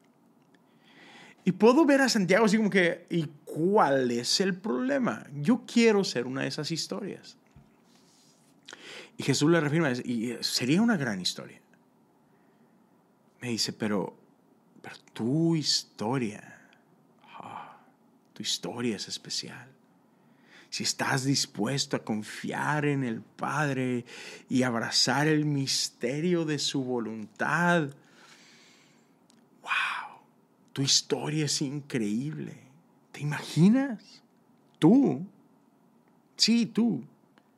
Y 1.44 1.53
puedo 1.53 1.85
ver 1.85 2.01
a 2.01 2.09
Santiago 2.09 2.44
así 2.44 2.57
como 2.57 2.70
que, 2.70 3.07
¿y 3.09 3.27
cuál 3.44 4.11
es 4.11 4.40
el 4.40 4.55
problema? 4.55 5.27
Yo 5.35 5.64
quiero 5.66 6.05
ser 6.05 6.27
una 6.27 6.42
de 6.42 6.48
esas 6.48 6.70
historias. 6.70 7.37
Y 9.16 9.22
Jesús 9.22 9.51
le 9.51 9.61
refirma, 9.61 9.90
y 9.92 10.37
sería 10.40 10.83
una 10.83 10.96
gran 10.96 11.20
historia. 11.20 11.61
Me 13.40 13.48
dice, 13.48 13.72
pero, 13.72 14.16
pero 14.83 14.96
tu 15.12 15.57
historia, 15.57 16.70
ah, 17.40 17.79
tu 18.33 18.42
historia 18.42 18.96
es 18.96 19.09
especial. 19.09 19.68
Si 20.70 20.83
estás 20.83 21.24
dispuesto 21.24 21.96
a 21.96 22.05
confiar 22.05 22.85
en 22.85 23.03
el 23.03 23.22
Padre 23.22 24.05
y 24.51 24.64
abrazar 24.64 25.27
el 25.27 25.46
misterio 25.46 26.44
de 26.44 26.59
su 26.59 26.85
voluntad, 26.85 27.88
tu 30.78 30.84
historia 30.84 31.46
es 31.46 31.60
increíble. 31.60 32.56
¿Te 33.10 33.18
imaginas? 33.18 34.22
Tú, 34.78 35.26
sí, 36.36 36.66
tú, 36.66 37.02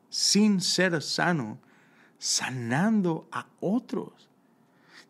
sin 0.08 0.62
ser 0.62 1.02
sano, 1.02 1.58
sanando 2.18 3.28
a 3.30 3.46
otros. 3.60 4.26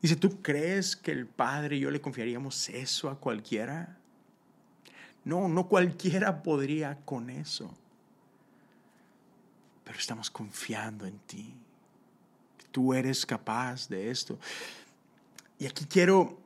Dice, 0.03 0.16
¿tú 0.16 0.42
crees 0.42 0.96
que 0.96 1.12
el 1.12 1.25
Padre 1.25 1.77
y 1.77 1.81
yo 1.83 1.90
le 1.92 2.01
confiaríamos 2.01 2.68
eso 2.70 3.09
a 3.09 3.16
cualquiera? 3.16 3.96
No, 5.25 5.49
no 5.49 5.68
cualquiera 5.68 6.42
podría 6.42 6.96
con 7.05 7.31
eso. 7.31 7.73
Pero 9.85 9.96
estamos 9.96 10.33
confiando 10.33 11.07
en 11.07 11.16
ti. 11.29 11.55
Tú 12.73 12.92
eres 12.92 13.25
capaz 13.25 13.88
de 13.88 14.11
esto. 14.11 14.37
Y 15.61 15.66
aquí 15.66 15.85
quiero 15.85 16.39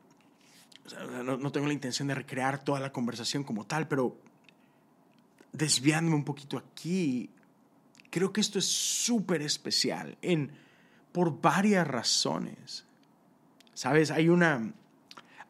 no, 1.23 1.51
tengo 1.51 1.67
la 1.67 1.73
intención 1.73 2.07
de 2.07 2.15
recrear 2.15 2.63
toda 2.63 2.79
la 2.79 2.91
conversación 2.91 3.43
como 3.43 3.65
tal, 3.65 3.87
pero 3.87 4.17
desviándome 5.51 6.15
un 6.15 6.25
poquito 6.25 6.57
aquí, 6.57 7.29
creo 8.09 8.31
que 8.31 8.41
esto 8.41 8.59
es 8.59 8.65
súper 8.65 9.41
especial 9.41 10.17
en, 10.21 10.51
por 11.11 11.41
varias 11.41 11.87
razones. 11.87 12.85
¿Sabes? 13.73 14.11
Hay 14.11 14.29
una, 14.29 14.73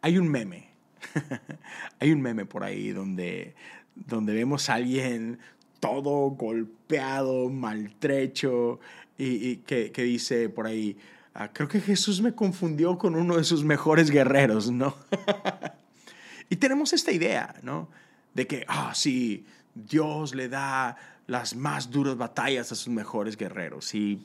hay 0.02 0.18
un 0.18 0.30
meme, 0.30 0.70
hay 2.00 2.12
un 2.12 2.22
meme 2.22 2.46
por 2.46 2.64
ahí 2.64 2.90
donde, 2.90 3.56
donde 3.96 4.34
vemos 4.34 4.70
a 4.70 4.76
alguien 4.76 5.40
todo 5.80 6.32
golpeado, 6.32 7.50
maltrecho, 7.50 8.80
y, 9.18 9.58
que, 9.58 9.92
que 9.92 10.04
dice 10.04 10.50
por 10.50 10.66
ahí, 10.68 10.98
Ah, 11.36 11.52
creo 11.54 11.68
que 11.68 11.80
Jesús 11.80 12.22
me 12.22 12.34
confundió 12.34 12.98
con 12.98 13.16
uno 13.16 13.38
de 13.38 13.44
sus 13.44 13.64
mejores 13.64 14.10
guerreros, 14.10 14.72
¿no? 14.72 14.96
y 16.50 16.56
tenemos 16.56 16.94
esta 16.94 17.12
idea, 17.12 17.56
¿no? 17.62 17.90
de 18.34 18.48
que, 18.48 18.66
ah, 18.68 18.94
sí, 18.94 19.46
Dios 19.74 20.36
le 20.36 20.50
da 20.50 20.98
las 21.26 21.56
más 21.56 21.90
duras 21.90 22.18
batallas 22.18 22.72
a 22.72 22.76
sus 22.76 22.90
mejores 22.90 23.38
guerreros. 23.38 23.96
Y 23.96 24.22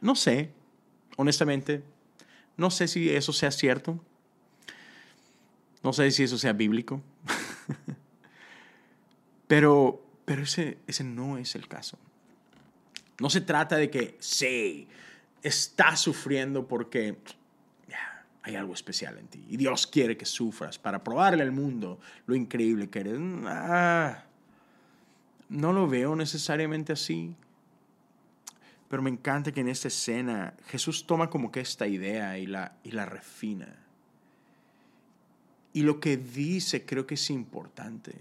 no 0.00 0.16
sé, 0.16 0.50
honestamente, 1.16 1.82
no 2.56 2.70
sé 2.70 2.88
si 2.88 3.10
eso 3.10 3.32
sea 3.32 3.50
cierto. 3.50 4.02
No 5.82 5.92
sé 5.92 6.10
si 6.10 6.22
eso 6.22 6.38
sea 6.38 6.54
bíblico. 6.54 7.02
pero 9.46 10.06
pero 10.26 10.42
ese, 10.42 10.76
ese 10.86 11.04
no 11.04 11.38
es 11.38 11.54
el 11.54 11.68
caso. 11.68 11.96
No 13.20 13.30
se 13.30 13.40
trata 13.40 13.76
de 13.76 13.90
que, 13.90 14.16
sí, 14.18 14.88
estás 15.46 16.00
sufriendo 16.00 16.66
porque 16.66 17.18
hay 18.42 18.54
algo 18.54 18.74
especial 18.74 19.18
en 19.18 19.26
ti. 19.26 19.44
Y 19.48 19.56
Dios 19.56 19.86
quiere 19.86 20.16
que 20.16 20.24
sufras 20.24 20.78
para 20.78 21.02
probarle 21.02 21.42
al 21.42 21.52
mundo 21.52 21.98
lo 22.26 22.34
increíble 22.34 22.88
que 22.88 23.00
eres. 23.00 23.18
Ah, 23.46 24.24
no 25.48 25.72
lo 25.72 25.88
veo 25.88 26.14
necesariamente 26.14 26.92
así. 26.92 27.34
Pero 28.88 29.02
me 29.02 29.10
encanta 29.10 29.50
que 29.50 29.60
en 29.60 29.68
esta 29.68 29.88
escena 29.88 30.54
Jesús 30.68 31.06
toma 31.06 31.28
como 31.28 31.50
que 31.50 31.60
esta 31.60 31.88
idea 31.88 32.38
y 32.38 32.46
la, 32.46 32.76
y 32.84 32.92
la 32.92 33.04
refina. 33.04 33.84
Y 35.72 35.82
lo 35.82 35.98
que 35.98 36.16
dice 36.16 36.86
creo 36.86 37.04
que 37.04 37.14
es 37.14 37.30
importante. 37.30 38.14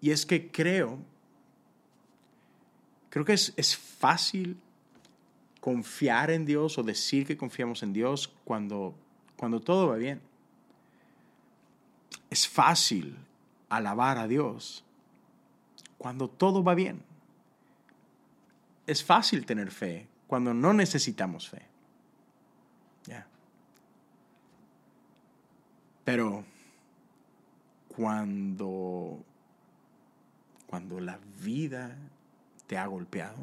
Y 0.00 0.10
es 0.10 0.24
que 0.24 0.50
creo 0.50 1.00
Creo 3.12 3.26
que 3.26 3.34
es, 3.34 3.52
es 3.58 3.76
fácil 3.76 4.56
confiar 5.62 6.32
en 6.32 6.44
Dios 6.44 6.76
o 6.76 6.82
decir 6.82 7.24
que 7.24 7.36
confiamos 7.36 7.84
en 7.84 7.92
Dios 7.92 8.34
cuando, 8.44 8.96
cuando 9.36 9.60
todo 9.60 9.86
va 9.86 9.94
bien. 9.94 10.20
Es 12.30 12.48
fácil 12.48 13.16
alabar 13.68 14.18
a 14.18 14.26
Dios 14.26 14.84
cuando 15.98 16.28
todo 16.28 16.64
va 16.64 16.74
bien. 16.74 17.00
Es 18.88 19.04
fácil 19.04 19.46
tener 19.46 19.70
fe 19.70 20.08
cuando 20.26 20.52
no 20.52 20.72
necesitamos 20.72 21.48
fe. 21.48 21.62
Pero 26.04 26.44
cuando, 27.86 29.24
cuando 30.66 30.98
la 30.98 31.20
vida 31.40 31.96
te 32.66 32.76
ha 32.76 32.86
golpeado, 32.86 33.38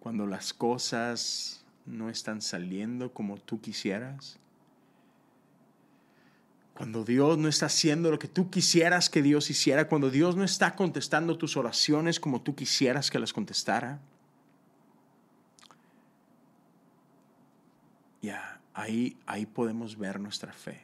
cuando 0.00 0.26
las 0.26 0.52
cosas 0.52 1.64
no 1.86 2.10
están 2.10 2.42
saliendo 2.42 3.12
como 3.12 3.36
tú 3.38 3.60
quisieras, 3.60 4.38
cuando 6.74 7.04
Dios 7.04 7.38
no 7.38 7.48
está 7.48 7.66
haciendo 7.66 8.10
lo 8.10 8.20
que 8.20 8.28
tú 8.28 8.50
quisieras 8.50 9.10
que 9.10 9.20
Dios 9.20 9.50
hiciera, 9.50 9.88
cuando 9.88 10.10
Dios 10.10 10.36
no 10.36 10.44
está 10.44 10.76
contestando 10.76 11.36
tus 11.36 11.56
oraciones 11.56 12.20
como 12.20 12.40
tú 12.40 12.54
quisieras 12.54 13.10
que 13.10 13.18
las 13.18 13.32
contestara, 13.32 13.98
ya, 18.22 18.60
ahí, 18.74 19.16
ahí 19.26 19.44
podemos 19.46 19.98
ver 19.98 20.20
nuestra 20.20 20.52
fe. 20.52 20.82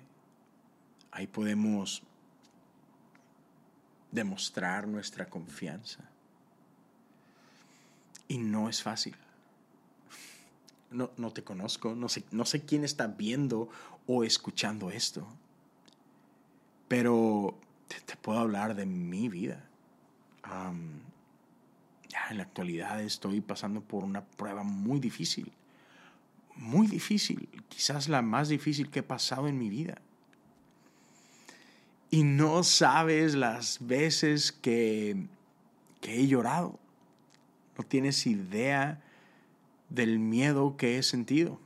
Ahí 1.13 1.29
podemos 1.29 2.03
demostrar 4.11 4.89
nuestra 4.89 5.27
confianza. 5.27 6.01
Y 8.35 8.39
no 8.39 8.69
es 8.69 8.83
fácil. 8.83 9.15
No, 10.91 11.13
no 11.17 11.31
te 11.31 11.45
conozco, 11.45 11.95
no 11.95 12.09
sé, 12.09 12.25
no 12.33 12.45
sé 12.45 12.65
quién 12.65 12.83
está 12.83 13.07
viendo 13.07 13.69
o 14.09 14.25
escuchando 14.25 14.91
esto, 14.91 15.25
pero 16.89 17.57
te, 17.87 18.17
puedo 18.17 18.41
hablar 18.41 18.75
de 18.75 18.87
mi 18.87 19.29
vida. 19.29 19.65
ya 22.09 22.27
en 22.31 22.39
la 22.39 22.43
actualidad 22.43 23.01
estoy 23.01 23.41
pasando 23.41 23.81
por 23.81 24.03
una 24.03 24.25
prueba 24.25 24.65
muy 24.65 24.99
difícil, 24.99 25.53
muy 26.57 26.89
difícil, 26.89 27.49
quizás 27.69 28.09
la 28.09 28.21
más 28.21 28.49
difícil 28.49 28.91
que 28.91 28.99
he 28.99 29.05
pasado 29.05 29.47
en 29.47 29.59
mi 29.59 29.69
vida. 29.69 30.03
Y 32.11 32.25
no 32.25 32.65
sabes 32.65 33.37
las 33.37 33.79
veces 33.87 34.51
que, 34.51 35.29
que 36.01 36.17
he 36.17 36.27
llorado 36.27 36.81
no 37.77 37.85
tienes 37.85 38.27
idea 38.27 39.03
del 39.89 40.19
miedo 40.19 40.77
que 40.77 40.99
he 40.99 41.03
sentido. 41.03 41.59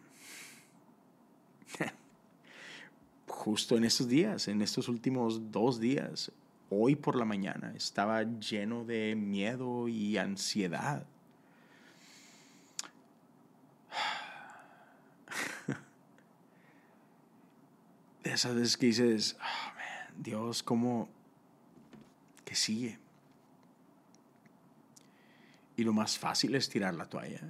Justo 3.26 3.76
en 3.76 3.84
estos 3.84 4.08
días, 4.08 4.48
en 4.48 4.62
estos 4.62 4.88
últimos 4.88 5.52
dos 5.52 5.78
días, 5.80 6.32
hoy 6.70 6.96
por 6.96 7.16
la 7.16 7.24
mañana, 7.24 7.72
estaba 7.76 8.22
lleno 8.22 8.84
de 8.84 9.14
miedo 9.16 9.88
y 9.88 10.18
ansiedad. 10.18 11.06
De 18.24 18.32
esas 18.32 18.54
veces 18.54 18.76
que 18.76 18.86
dices, 18.86 19.36
oh, 19.40 19.72
Dios, 20.18 20.62
¿cómo 20.62 21.08
que 22.44 22.54
sigue? 22.54 22.98
Y 25.78 25.84
lo 25.84 25.92
más 25.92 26.18
fácil 26.18 26.56
es 26.56 26.68
tirar 26.68 26.92
la 26.94 27.04
toalla. 27.04 27.40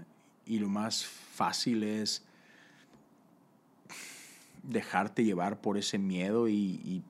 Y 0.45 0.59
lo 0.59 0.69
más 0.69 1.07
fácil 1.07 1.83
es 1.83 2.23
dejarte 4.62 5.25
llevar 5.25 5.62
por 5.62 5.79
ese 5.79 5.97
miedo 5.97 6.47
y, 6.47 7.03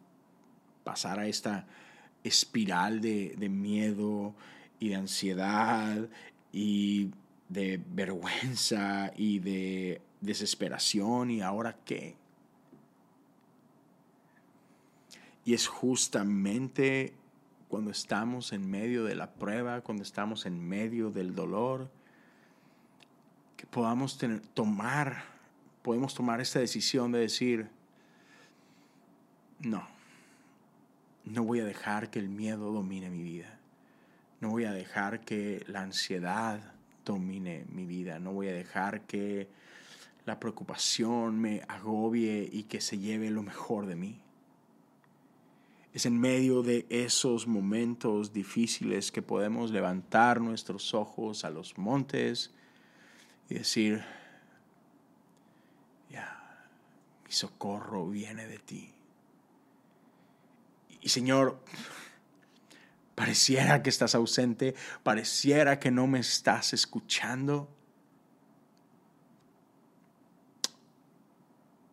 pasar 0.85 1.19
a 1.19 1.27
esta 1.27 1.67
espiral 2.23 3.01
de, 3.01 3.35
de, 3.37 3.49
miedo 3.49 4.33
y 4.79 4.91
de 4.91 4.95
ansiedad 4.95 6.09
y 6.53 7.11
de 7.49 7.83
vergüenza 7.91 9.13
y 9.17 9.41
de 9.41 10.01
desesperación 10.21 11.33
y 11.33 11.41
ahora 11.43 11.77
qué. 11.85 12.15
Y 15.45 15.53
es 15.53 15.67
justamente 15.67 17.13
cuando 17.69 17.91
estamos 17.91 18.53
en 18.53 18.69
medio 18.69 19.05
de 19.05 19.15
la 19.15 19.31
prueba, 19.33 19.83
cuando 19.83 20.03
estamos 20.03 20.47
en 20.47 20.67
medio 20.67 21.11
del 21.11 21.35
dolor, 21.35 21.91
que 23.57 23.67
podamos 23.67 24.19
tener, 24.19 24.41
tomar, 24.41 25.25
podemos 25.83 26.15
tomar 26.15 26.41
esta 26.41 26.61
decisión 26.61 27.13
de 27.13 27.21
decir, 27.21 27.69
no, 29.61 29.87
no 31.25 31.45
voy 31.45 31.61
a 31.61 31.65
dejar 31.65 32.11
que 32.11 32.19
el 32.19 32.29
miedo 32.29 32.73
domine 32.73 33.11
mi 33.11 33.23
vida, 33.23 33.59
no 34.41 34.51
voy 34.51 34.65
a 34.65 34.73
dejar 34.73 35.21
que 35.21 35.63
la 35.67 35.83
ansiedad 35.83 36.73
domine 37.05 37.67
mi 37.71 37.85
vida, 37.85 38.19
no 38.19 38.33
voy 38.33 38.49
a 38.49 38.53
dejar 38.53 39.03
que 39.03 39.49
la 40.25 40.39
preocupación 40.39 41.39
me 41.41 41.63
agobie 41.69 42.49
y 42.51 42.65
que 42.65 42.81
se 42.81 42.99
lleve 42.99 43.31
lo 43.31 43.43
mejor 43.43 43.87
de 43.87 43.97
mí. 43.97 44.21
Es 45.99 46.07
en 46.07 46.17
medio 46.17 46.63
de 46.63 46.87
esos 46.91 47.49
momentos 47.49 48.33
difíciles 48.33 49.11
que 49.11 49.21
podemos 49.21 49.73
levantar 49.73 50.41
nuestros 50.41 50.95
ojos 50.95 51.45
a 51.45 51.51
los 51.51 51.77
montes 51.77 52.53
y 53.51 53.55
decir, 53.55 54.05
ya, 56.09 56.69
mi 57.27 57.33
socorro 57.33 58.07
viene 58.07 58.47
de 58.47 58.61
ti. 58.61 58.93
Y 61.01 61.09
Señor, 61.09 61.59
pareciera 63.17 63.83
que 63.83 63.91
estás 63.91 64.15
ausente, 64.15 64.77
pareciera 65.03 65.81
que 65.81 65.91
no 65.91 66.07
me 66.07 66.21
estás 66.21 66.75
escuchando 66.75 67.69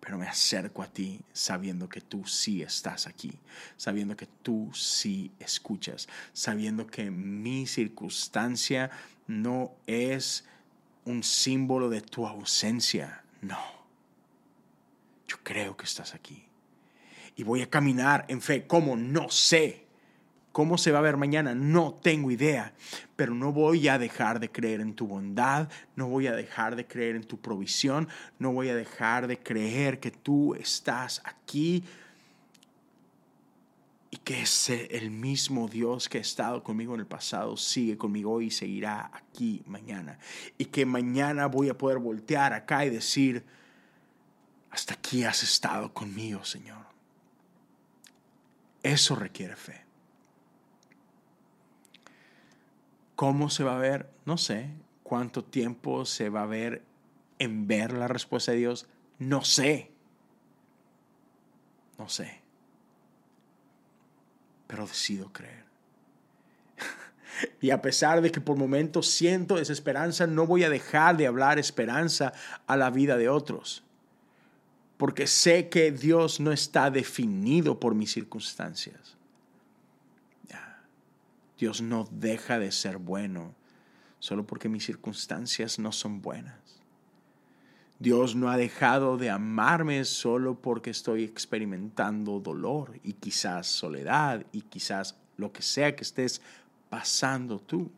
pero 0.06 0.20
me 0.20 0.28
acerco 0.28 0.84
a 0.84 0.88
ti 0.88 1.20
sabiendo 1.34 1.90
que 1.90 2.00
tú 2.00 2.28
sí 2.28 2.62
estás 2.62 3.08
aquí, 3.08 3.34
sabiendo 3.76 4.16
que 4.16 4.28
tú 4.28 4.70
sí 4.72 5.32
escuchas, 5.40 6.08
sabiendo 6.32 6.86
que 6.86 7.10
mi 7.10 7.66
circunstancia 7.66 8.92
no 9.26 9.72
es 9.88 10.46
un 11.06 11.24
símbolo 11.24 11.90
de 11.90 12.02
tu 12.02 12.28
ausencia, 12.28 13.24
no. 13.42 13.58
Yo 15.28 15.38
creo 15.42 15.76
que 15.76 15.86
estás 15.86 16.14
aquí. 16.14 16.46
Y 17.36 17.42
voy 17.42 17.64
a 17.64 17.70
caminar 17.72 18.26
en 18.28 18.44
fe, 18.44 18.68
como 18.68 18.96
no 18.96 19.32
sé 19.32 19.85
¿Cómo 20.56 20.78
se 20.78 20.94
va 20.94 21.00
a 21.00 21.02
ver 21.02 21.18
mañana? 21.18 21.54
No 21.54 21.94
tengo 22.02 22.32
idea, 22.32 22.72
pero 23.18 23.36
no 23.36 23.52
voy 23.52 23.90
a 23.90 24.00
dejar 24.00 24.40
de 24.40 24.50
creer 24.50 24.80
en 24.80 24.94
tu 24.94 25.06
bondad, 25.06 25.68
no 25.98 26.08
voy 26.08 26.28
a 26.28 26.32
dejar 26.32 26.78
de 26.78 26.88
creer 26.88 27.18
en 27.18 27.26
tu 27.26 27.42
provisión, 27.42 28.08
no 28.40 28.54
voy 28.54 28.70
a 28.70 28.76
dejar 28.76 29.28
de 29.28 29.38
creer 29.38 30.00
que 30.00 30.12
tú 30.12 30.56
estás 30.56 31.22
aquí 31.26 31.84
y 34.10 34.16
que 34.16 34.44
ese, 34.44 34.86
el 34.96 35.12
mismo 35.12 35.68
Dios 35.68 36.08
que 36.08 36.20
ha 36.20 36.22
estado 36.22 36.64
conmigo 36.64 36.94
en 36.94 37.02
el 37.02 37.06
pasado 37.06 37.58
sigue 37.58 37.98
conmigo 37.98 38.32
hoy 38.32 38.46
y 38.46 38.52
seguirá 38.52 39.12
aquí 39.14 39.62
mañana. 39.66 40.20
Y 40.58 40.64
que 40.64 40.86
mañana 40.86 41.48
voy 41.48 41.68
a 41.68 41.78
poder 41.78 41.98
voltear 41.98 42.54
acá 42.54 42.86
y 42.86 42.92
decir, 42.92 43.44
hasta 44.72 44.94
aquí 44.94 45.26
has 45.26 45.44
estado 45.44 45.94
conmigo, 45.94 46.46
Señor. 46.46 46.86
Eso 48.84 49.18
requiere 49.18 49.58
fe. 49.58 49.85
¿Cómo 53.16 53.50
se 53.50 53.64
va 53.64 53.76
a 53.76 53.80
ver? 53.80 54.10
No 54.26 54.38
sé. 54.38 54.70
¿Cuánto 55.04 55.44
tiempo 55.44 56.06
se 56.06 56.30
va 56.30 56.44
a 56.44 56.48
ver 56.48 56.84
en 57.40 57.68
ver 57.68 57.94
la 57.94 58.08
respuesta 58.08 58.52
de 58.52 58.58
Dios? 58.58 58.88
No 59.20 59.44
sé. 59.44 59.92
No 61.98 62.10
sé. 62.10 62.42
Pero 64.68 64.86
decido 64.86 65.32
creer. 65.32 65.64
y 67.62 67.70
a 67.70 67.82
pesar 67.82 68.22
de 68.22 68.32
que 68.32 68.42
por 68.42 68.58
momentos 68.58 69.08
siento 69.08 69.56
desesperanza, 69.56 70.28
no 70.28 70.46
voy 70.46 70.64
a 70.64 70.70
dejar 70.70 71.16
de 71.16 71.28
hablar 71.28 71.60
esperanza 71.60 72.34
a 72.68 72.76
la 72.76 72.90
vida 72.90 73.16
de 73.16 73.30
otros. 73.30 73.84
Porque 74.98 75.28
sé 75.28 75.70
que 75.70 75.92
Dios 75.92 76.40
no 76.40 76.52
está 76.52 76.90
definido 76.90 77.80
por 77.80 77.96
mis 77.96 78.12
circunstancias. 78.12 79.16
Dios 81.58 81.82
no 81.82 82.08
deja 82.12 82.60
de 82.60 82.72
ser 82.72 82.98
bueno 82.98 83.56
solo 84.20 84.46
porque 84.46 84.70
mis 84.70 84.86
circunstancias 84.86 85.80
no 85.80 85.92
son 85.92 86.22
buenas. 86.22 86.58
Dios 88.00 88.36
no 88.36 88.50
ha 88.50 88.58
dejado 88.58 89.18
de 89.18 89.30
amarme 89.30 90.04
solo 90.04 90.60
porque 90.60 90.90
estoy 90.90 91.24
experimentando 91.24 92.40
dolor 92.40 93.00
y 93.04 93.14
quizás 93.14 93.68
soledad 93.68 94.46
y 94.52 94.64
quizás 94.64 95.16
lo 95.38 95.54
que 95.54 95.62
sea 95.62 95.96
que 95.96 96.04
estés 96.04 96.42
pasando 96.90 97.60
tú. 97.60 97.90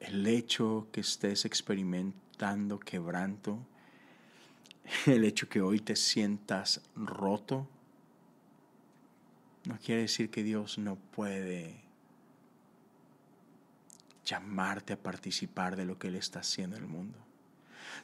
El 0.00 0.26
hecho 0.26 0.86
que 0.90 1.02
estés 1.02 1.44
experimentando 1.44 2.80
quebranto, 2.80 3.58
el 5.06 5.24
hecho 5.24 5.48
que 5.48 5.60
hoy 5.60 5.80
te 5.80 5.96
sientas 5.96 6.80
roto, 6.94 7.66
no 9.64 9.78
quiere 9.78 10.02
decir 10.02 10.30
que 10.30 10.42
Dios 10.42 10.78
no 10.78 10.96
puede 10.96 11.82
llamarte 14.24 14.92
a 14.92 14.96
participar 14.96 15.76
de 15.76 15.84
lo 15.84 15.98
que 15.98 16.08
Él 16.08 16.16
está 16.16 16.40
haciendo 16.40 16.76
en 16.76 16.82
el 16.82 16.88
mundo. 16.88 17.18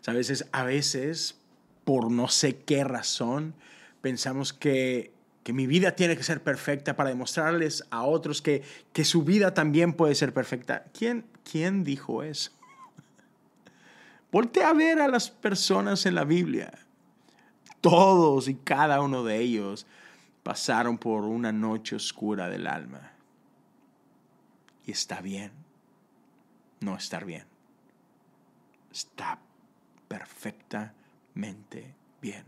a 0.07 0.13
veces, 0.13 0.47
a 0.53 0.65
veces, 0.65 1.37
por 1.85 2.11
no 2.11 2.29
sé 2.29 2.57
qué 2.57 2.85
razón, 2.85 3.55
pensamos 4.01 4.53
que, 4.53 5.13
que, 5.43 5.53
mi 5.53 5.67
vida 5.67 5.97
tiene 5.97 6.17
que 6.17 6.23
ser 6.23 6.43
perfecta 6.43 6.97
para 6.97 7.11
demostrarles 7.11 7.85
a 7.91 8.05
otros 8.05 8.43
que, 8.43 8.63
que 8.93 9.05
su 9.05 9.23
vida 9.23 9.55
también 9.55 9.93
puede 9.93 10.15
ser 10.15 10.33
perfecta. 10.33 10.85
¿Quién, 10.99 11.27
quién 11.51 11.85
dijo 11.85 12.23
eso? 12.23 12.51
Volte 14.35 14.65
a 14.65 14.73
ver 14.73 15.01
a 15.01 15.07
las 15.07 15.31
personas 15.31 16.07
en 16.07 16.17
la 16.17 16.25
Biblia. 16.25 16.73
Todos 17.81 18.49
y 18.49 18.57
cada 18.57 19.01
uno 19.01 19.23
de 19.23 19.39
ellos 19.39 19.87
pasaron 20.43 20.99
por 20.99 21.23
una 21.23 21.53
noche 21.53 21.95
oscura 21.95 22.49
del 22.49 22.67
alma. 22.67 23.13
Y 24.87 24.91
está 24.91 25.21
bien 25.21 25.53
no 26.81 26.97
estar 26.97 27.25
bien. 27.25 27.45
Está 28.91 29.39
perfectamente 30.09 31.95
bien. 32.21 32.45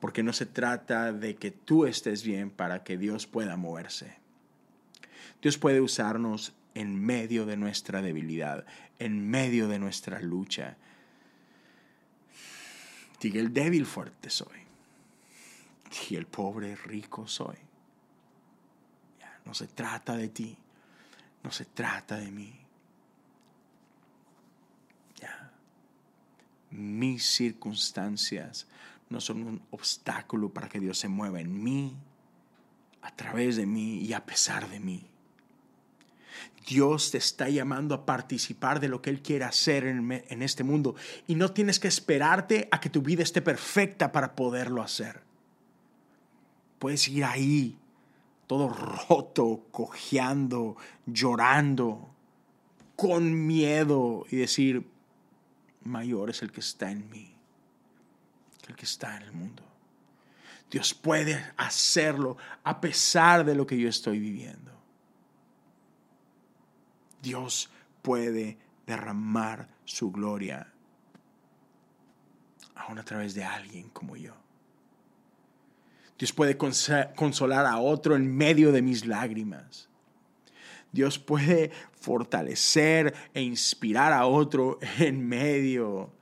Porque 0.00 0.22
no 0.22 0.32
se 0.32 0.46
trata 0.46 1.12
de 1.12 1.36
que 1.36 1.50
tú 1.50 1.84
estés 1.84 2.24
bien 2.24 2.50
para 2.50 2.82
que 2.82 2.96
Dios 2.96 3.26
pueda 3.26 3.58
moverse. 3.58 4.16
Dios 5.42 5.58
puede 5.58 5.82
usarnos 5.82 6.54
en 6.78 6.94
medio 6.94 7.44
de 7.44 7.56
nuestra 7.56 8.00
debilidad, 8.02 8.64
en 9.00 9.28
medio 9.28 9.66
de 9.66 9.80
nuestra 9.80 10.20
lucha. 10.20 10.76
Diga 13.20 13.40
el 13.40 13.52
débil 13.52 13.84
fuerte 13.84 14.30
soy. 14.30 14.58
Y 16.08 16.14
el 16.14 16.26
pobre 16.26 16.76
rico 16.76 17.26
soy. 17.26 17.56
no 19.44 19.54
se 19.54 19.66
trata 19.66 20.16
de 20.16 20.28
ti, 20.28 20.56
no 21.42 21.50
se 21.50 21.64
trata 21.64 22.16
de 22.16 22.30
mí. 22.30 22.54
mis 26.70 27.24
circunstancias 27.24 28.68
no 29.08 29.22
son 29.22 29.42
un 29.42 29.62
obstáculo 29.70 30.52
para 30.52 30.68
que 30.68 30.78
Dios 30.78 30.98
se 30.98 31.08
mueva 31.08 31.40
en 31.40 31.62
mí, 31.64 31.96
a 33.00 33.16
través 33.16 33.56
de 33.56 33.64
mí 33.64 34.00
y 34.00 34.12
a 34.12 34.26
pesar 34.26 34.68
de 34.68 34.78
mí. 34.78 35.06
Dios 36.66 37.10
te 37.10 37.18
está 37.18 37.48
llamando 37.48 37.94
a 37.94 38.04
participar 38.04 38.80
de 38.80 38.88
lo 38.88 39.00
que 39.00 39.10
Él 39.10 39.22
quiere 39.22 39.44
hacer 39.44 39.86
en, 39.86 40.42
este 40.42 40.64
mundo 40.64 40.94
y 41.26 41.34
no 41.34 41.50
tienes 41.52 41.80
que 41.80 41.88
esperarte 41.88 42.68
a 42.70 42.80
que 42.80 42.90
tu 42.90 43.00
vida 43.00 43.22
esté 43.22 43.40
perfecta 43.40 44.12
para 44.12 44.34
poderlo 44.36 44.82
hacer. 44.82 45.22
Puedes 46.78 47.08
ir 47.08 47.24
ahí, 47.24 47.76
todo 48.46 48.68
roto, 48.68 49.66
cojeando, 49.70 50.76
llorando, 51.06 52.10
con 52.96 53.46
miedo 53.46 54.26
y 54.30 54.36
decir, 54.36 54.86
mayor 55.84 56.30
es 56.30 56.42
el 56.42 56.52
que 56.52 56.60
está 56.60 56.90
en 56.90 57.08
mí 57.08 57.34
que 58.60 58.72
el 58.72 58.76
que 58.76 58.84
está 58.84 59.16
en 59.16 59.22
el 59.22 59.32
mundo. 59.32 59.62
Dios 60.70 60.92
puede 60.92 61.42
hacerlo 61.56 62.36
a 62.62 62.80
pesar 62.80 63.44
de 63.44 63.54
lo 63.54 63.66
que 63.66 63.78
yo 63.78 63.88
estoy 63.88 64.18
viviendo. 64.18 64.77
Dios 67.22 67.70
puede 68.02 68.58
derramar 68.86 69.68
su 69.84 70.10
gloria 70.10 70.72
aún 72.74 72.98
a 72.98 73.04
través 73.04 73.34
de 73.34 73.44
alguien 73.44 73.88
como 73.90 74.16
yo. 74.16 74.34
Dios 76.18 76.32
puede 76.32 76.56
consolar 76.56 77.66
a 77.66 77.78
otro 77.78 78.16
en 78.16 78.34
medio 78.34 78.72
de 78.72 78.82
mis 78.82 79.06
lágrimas. 79.06 79.88
Dios 80.90 81.18
puede 81.18 81.70
fortalecer 81.92 83.14
e 83.34 83.42
inspirar 83.42 84.12
a 84.12 84.26
otro 84.26 84.78
en 84.98 85.26
medio 85.26 86.12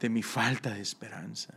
de 0.00 0.10
mi 0.10 0.22
falta 0.22 0.74
de 0.74 0.82
esperanza, 0.82 1.54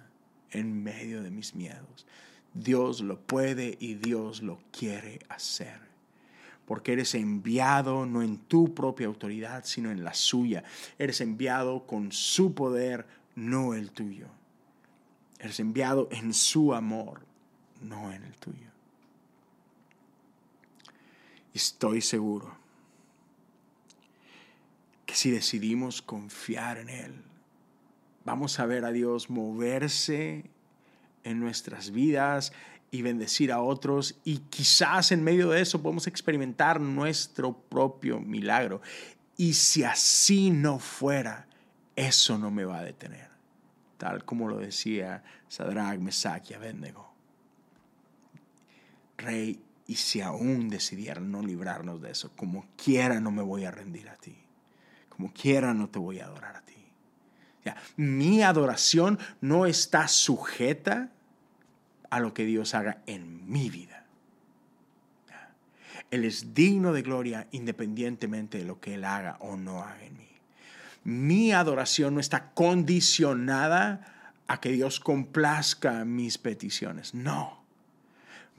en 0.52 0.84
medio 0.84 1.22
de 1.22 1.32
mis 1.32 1.56
miedos. 1.56 2.06
Dios 2.54 3.02
lo 3.02 3.20
puede 3.20 3.78
y 3.80 3.96
Dios 3.96 4.42
lo 4.42 4.60
quiere 4.72 5.20
hacer. 5.28 5.89
Porque 6.70 6.94
eres 6.94 7.16
enviado 7.16 8.06
no 8.06 8.22
en 8.22 8.38
tu 8.38 8.76
propia 8.76 9.08
autoridad, 9.08 9.66
sino 9.66 9.90
en 9.90 10.04
la 10.04 10.14
suya. 10.14 10.64
Eres 11.00 11.20
enviado 11.20 11.88
con 11.88 12.12
su 12.12 12.54
poder, 12.54 13.08
no 13.34 13.74
el 13.74 13.90
tuyo. 13.90 14.28
Eres 15.40 15.60
enviado 15.60 16.10
en 16.12 16.32
su 16.32 16.76
amor, 16.76 17.22
no 17.82 18.12
en 18.12 18.24
el 18.24 18.36
tuyo. 18.36 18.70
Estoy 21.56 22.02
seguro 22.02 22.56
que 25.08 25.16
si 25.16 25.32
decidimos 25.32 26.04
confiar 26.04 26.78
en 26.78 26.90
Él, 26.90 27.16
vamos 28.26 28.60
a 28.60 28.68
ver 28.68 28.86
a 28.86 28.92
Dios 28.92 29.32
moverse 29.32 30.46
en 31.24 31.40
nuestras 31.40 31.90
vidas 31.90 32.54
y 32.92 33.02
bendecir 33.02 33.52
a 33.52 33.62
otros 33.62 34.20
y 34.24 34.40
quizás 34.50 35.12
en 35.12 35.24
medio 35.24 35.50
de 35.50 35.62
eso 35.62 35.82
podemos 35.82 36.08
experimentar 36.08 36.82
nuestro 36.82 37.54
propio 37.54 38.20
milagro. 38.20 38.82
Y 39.38 39.54
si 39.54 39.84
así 39.84 40.50
no 40.50 40.80
fuera, 40.80 41.48
eso 41.96 42.38
no 42.38 42.52
me 42.52 42.66
va 42.66 42.80
a 42.80 42.84
detener, 42.84 43.30
tal 43.98 44.26
como 44.26 44.48
lo 44.48 44.58
decía 44.58 45.24
Sadrach, 45.48 46.00
Mesach 46.00 46.50
y 46.50 46.54
Abednego. 46.54 47.14
Rey, 49.18 49.62
y 49.86 49.96
si 49.96 50.22
aún 50.22 50.70
decidieran 50.70 51.32
no 51.32 51.42
librarnos 51.42 52.02
de 52.02 52.12
eso, 52.12 52.32
como 52.36 52.66
quiera 52.82 53.20
no 53.20 53.32
me 53.32 53.42
voy 53.42 53.66
a 53.66 53.72
rendir 53.72 54.10
a 54.10 54.16
ti. 54.16 54.36
Como 55.10 55.34
quiera 55.34 55.74
no 55.74 55.90
te 55.90 56.00
voy 56.00 56.20
a 56.20 56.26
adorar 56.26 56.56
a 56.56 56.62
ti. 56.62 56.76
mi 57.98 58.42
adoración 58.42 59.20
no 59.42 59.66
está 59.66 60.08
sujeta 60.08 61.12
a 62.10 62.20
lo 62.20 62.34
que 62.34 62.46
Dios 62.46 62.74
haga 62.76 63.02
en 63.06 63.50
mi 63.52 63.70
vida. 63.70 64.06
Él 66.12 66.26
es 66.26 66.54
digno 66.56 66.92
de 66.92 67.04
gloria 67.04 67.48
independientemente 67.52 68.58
de 68.58 68.66
lo 68.66 68.80
que 68.80 68.96
Él 68.96 69.06
haga 69.06 69.38
o 69.42 69.58
no 69.58 69.84
haga 69.84 70.04
en 70.04 70.18
mí. 70.18 70.28
Mi 71.04 71.52
adoración 71.52 72.16
no 72.16 72.20
está 72.20 72.52
condicionada 72.52 74.34
a 74.48 74.60
que 74.60 74.72
Dios 74.72 75.00
complazca 75.00 76.06
mis 76.06 76.38
peticiones. 76.38 77.14
No 77.14 77.60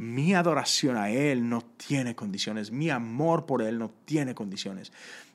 mi 0.00 0.34
adoración 0.34 0.96
a 0.96 1.10
Él 1.10 1.46
no 1.46 1.60
tiene 1.60 2.14
condiciones, 2.14 2.70
mi 2.70 2.88
amor 2.88 3.44
por 3.44 3.60
Él 3.60 3.78
no 3.78 3.90
tiene 4.06 4.34
condiciones, 4.34 4.92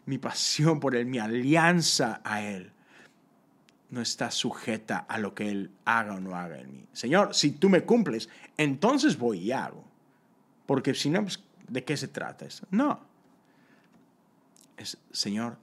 mi 0.08 0.18
pasión 0.18 0.80
por 0.80 0.96
Él, 0.96 1.06
mi 1.06 1.20
alianza 1.20 2.20
a 2.24 2.42
Él 2.42 2.72
no 3.90 4.02
está 4.02 4.32
sujeta 4.32 4.98
a 4.98 5.18
lo 5.20 5.34
que 5.34 5.50
Él 5.50 5.72
haga 5.86 6.16
o 6.16 6.20
no 6.20 6.36
haga 6.36 6.60
en 6.60 6.72
mí. 6.72 6.88
Señor, 6.94 7.34
si 7.34 7.52
tú 7.52 7.70
me 7.70 7.84
cumples, 7.84 8.30
entonces 8.58 9.18
voy 9.18 9.40
y 9.40 9.52
hago. 9.52 9.84
Porque 10.66 10.94
si 10.94 11.10
no, 11.10 11.22
pues, 11.22 11.44
¿de 11.68 11.84
qué 11.84 11.96
se 11.96 12.08
trata 12.08 12.46
eso? 12.46 12.68
No. 12.72 13.00
Es, 14.78 14.98
Señor, 15.12 15.58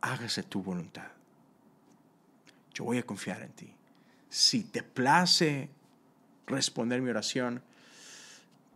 hágase 0.00 0.42
tu 0.42 0.62
voluntad. 0.62 1.08
Yo 2.72 2.84
voy 2.84 2.98
a 2.98 3.02
confiar 3.02 3.42
en 3.42 3.52
ti. 3.52 3.74
Si 4.28 4.64
te 4.64 4.82
place 4.82 5.70
responder 6.46 7.00
mi 7.00 7.10
oración, 7.10 7.62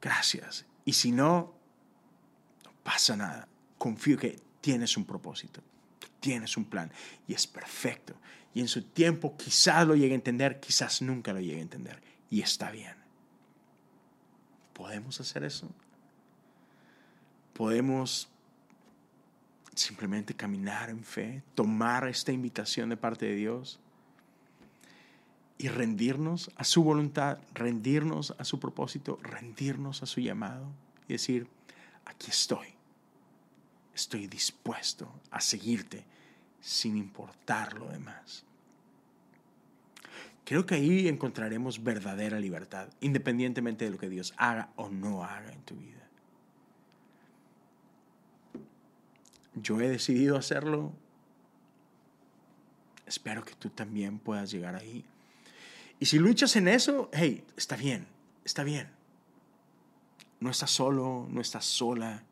gracias. 0.00 0.66
Y 0.84 0.92
si 0.92 1.12
no, 1.12 1.54
no 2.64 2.72
pasa 2.82 3.16
nada. 3.16 3.48
Confío 3.76 4.16
que 4.18 4.40
tienes 4.60 4.96
un 4.96 5.04
propósito, 5.04 5.62
tienes 6.20 6.56
un 6.56 6.64
plan 6.64 6.90
y 7.26 7.34
es 7.34 7.46
perfecto. 7.46 8.14
Y 8.54 8.60
en 8.60 8.68
su 8.68 8.82
tiempo 8.82 9.36
quizás 9.36 9.86
lo 9.86 9.94
llegue 9.94 10.12
a 10.12 10.16
entender, 10.16 10.60
quizás 10.60 11.02
nunca 11.02 11.32
lo 11.32 11.40
llegue 11.40 11.58
a 11.58 11.62
entender. 11.62 12.02
Y 12.30 12.40
está 12.40 12.70
bien. 12.70 12.96
¿Podemos 14.72 15.20
hacer 15.20 15.44
eso? 15.44 15.68
¿Podemos 17.52 18.28
simplemente 19.74 20.34
caminar 20.34 20.90
en 20.90 21.04
fe, 21.04 21.42
tomar 21.54 22.06
esta 22.08 22.32
invitación 22.32 22.88
de 22.88 22.96
parte 22.96 23.26
de 23.26 23.34
Dios 23.34 23.80
y 25.56 25.68
rendirnos 25.68 26.50
a 26.56 26.64
su 26.64 26.82
voluntad, 26.82 27.38
rendirnos 27.54 28.34
a 28.38 28.44
su 28.44 28.60
propósito, 28.60 29.18
rendirnos 29.22 30.02
a 30.02 30.06
su 30.06 30.20
llamado 30.20 30.66
y 31.08 31.14
decir, 31.14 31.48
aquí 32.04 32.30
estoy, 32.30 32.77
estoy 33.98 34.28
dispuesto 34.28 35.12
a 35.30 35.40
seguirte 35.40 36.04
sin 36.60 36.96
importar 36.96 37.74
lo 37.74 37.88
demás. 37.88 38.44
Creo 40.44 40.64
que 40.64 40.76
ahí 40.76 41.08
encontraremos 41.08 41.82
verdadera 41.82 42.38
libertad, 42.38 42.88
independientemente 43.00 43.84
de 43.84 43.90
lo 43.90 43.98
que 43.98 44.08
Dios 44.08 44.32
haga 44.36 44.70
o 44.76 44.88
no 44.88 45.24
haga 45.24 45.52
en 45.52 45.62
tu 45.62 45.74
vida. 45.74 46.08
Yo 49.54 49.80
he 49.80 49.88
decidido 49.88 50.36
hacerlo. 50.36 50.92
Espero 53.04 53.44
que 53.44 53.54
tú 53.54 53.68
también 53.68 54.18
puedas 54.18 54.50
llegar 54.50 54.76
ahí. 54.76 55.04
Y 55.98 56.06
si 56.06 56.18
luchas 56.18 56.54
en 56.56 56.68
eso, 56.68 57.10
hey, 57.12 57.44
está 57.56 57.76
bien, 57.76 58.06
está 58.44 58.62
bien. 58.62 58.88
No 60.40 60.50
estás 60.50 60.70
solo, 60.70 61.26
no 61.28 61.40
estás 61.40 61.64
sola. 61.64 62.22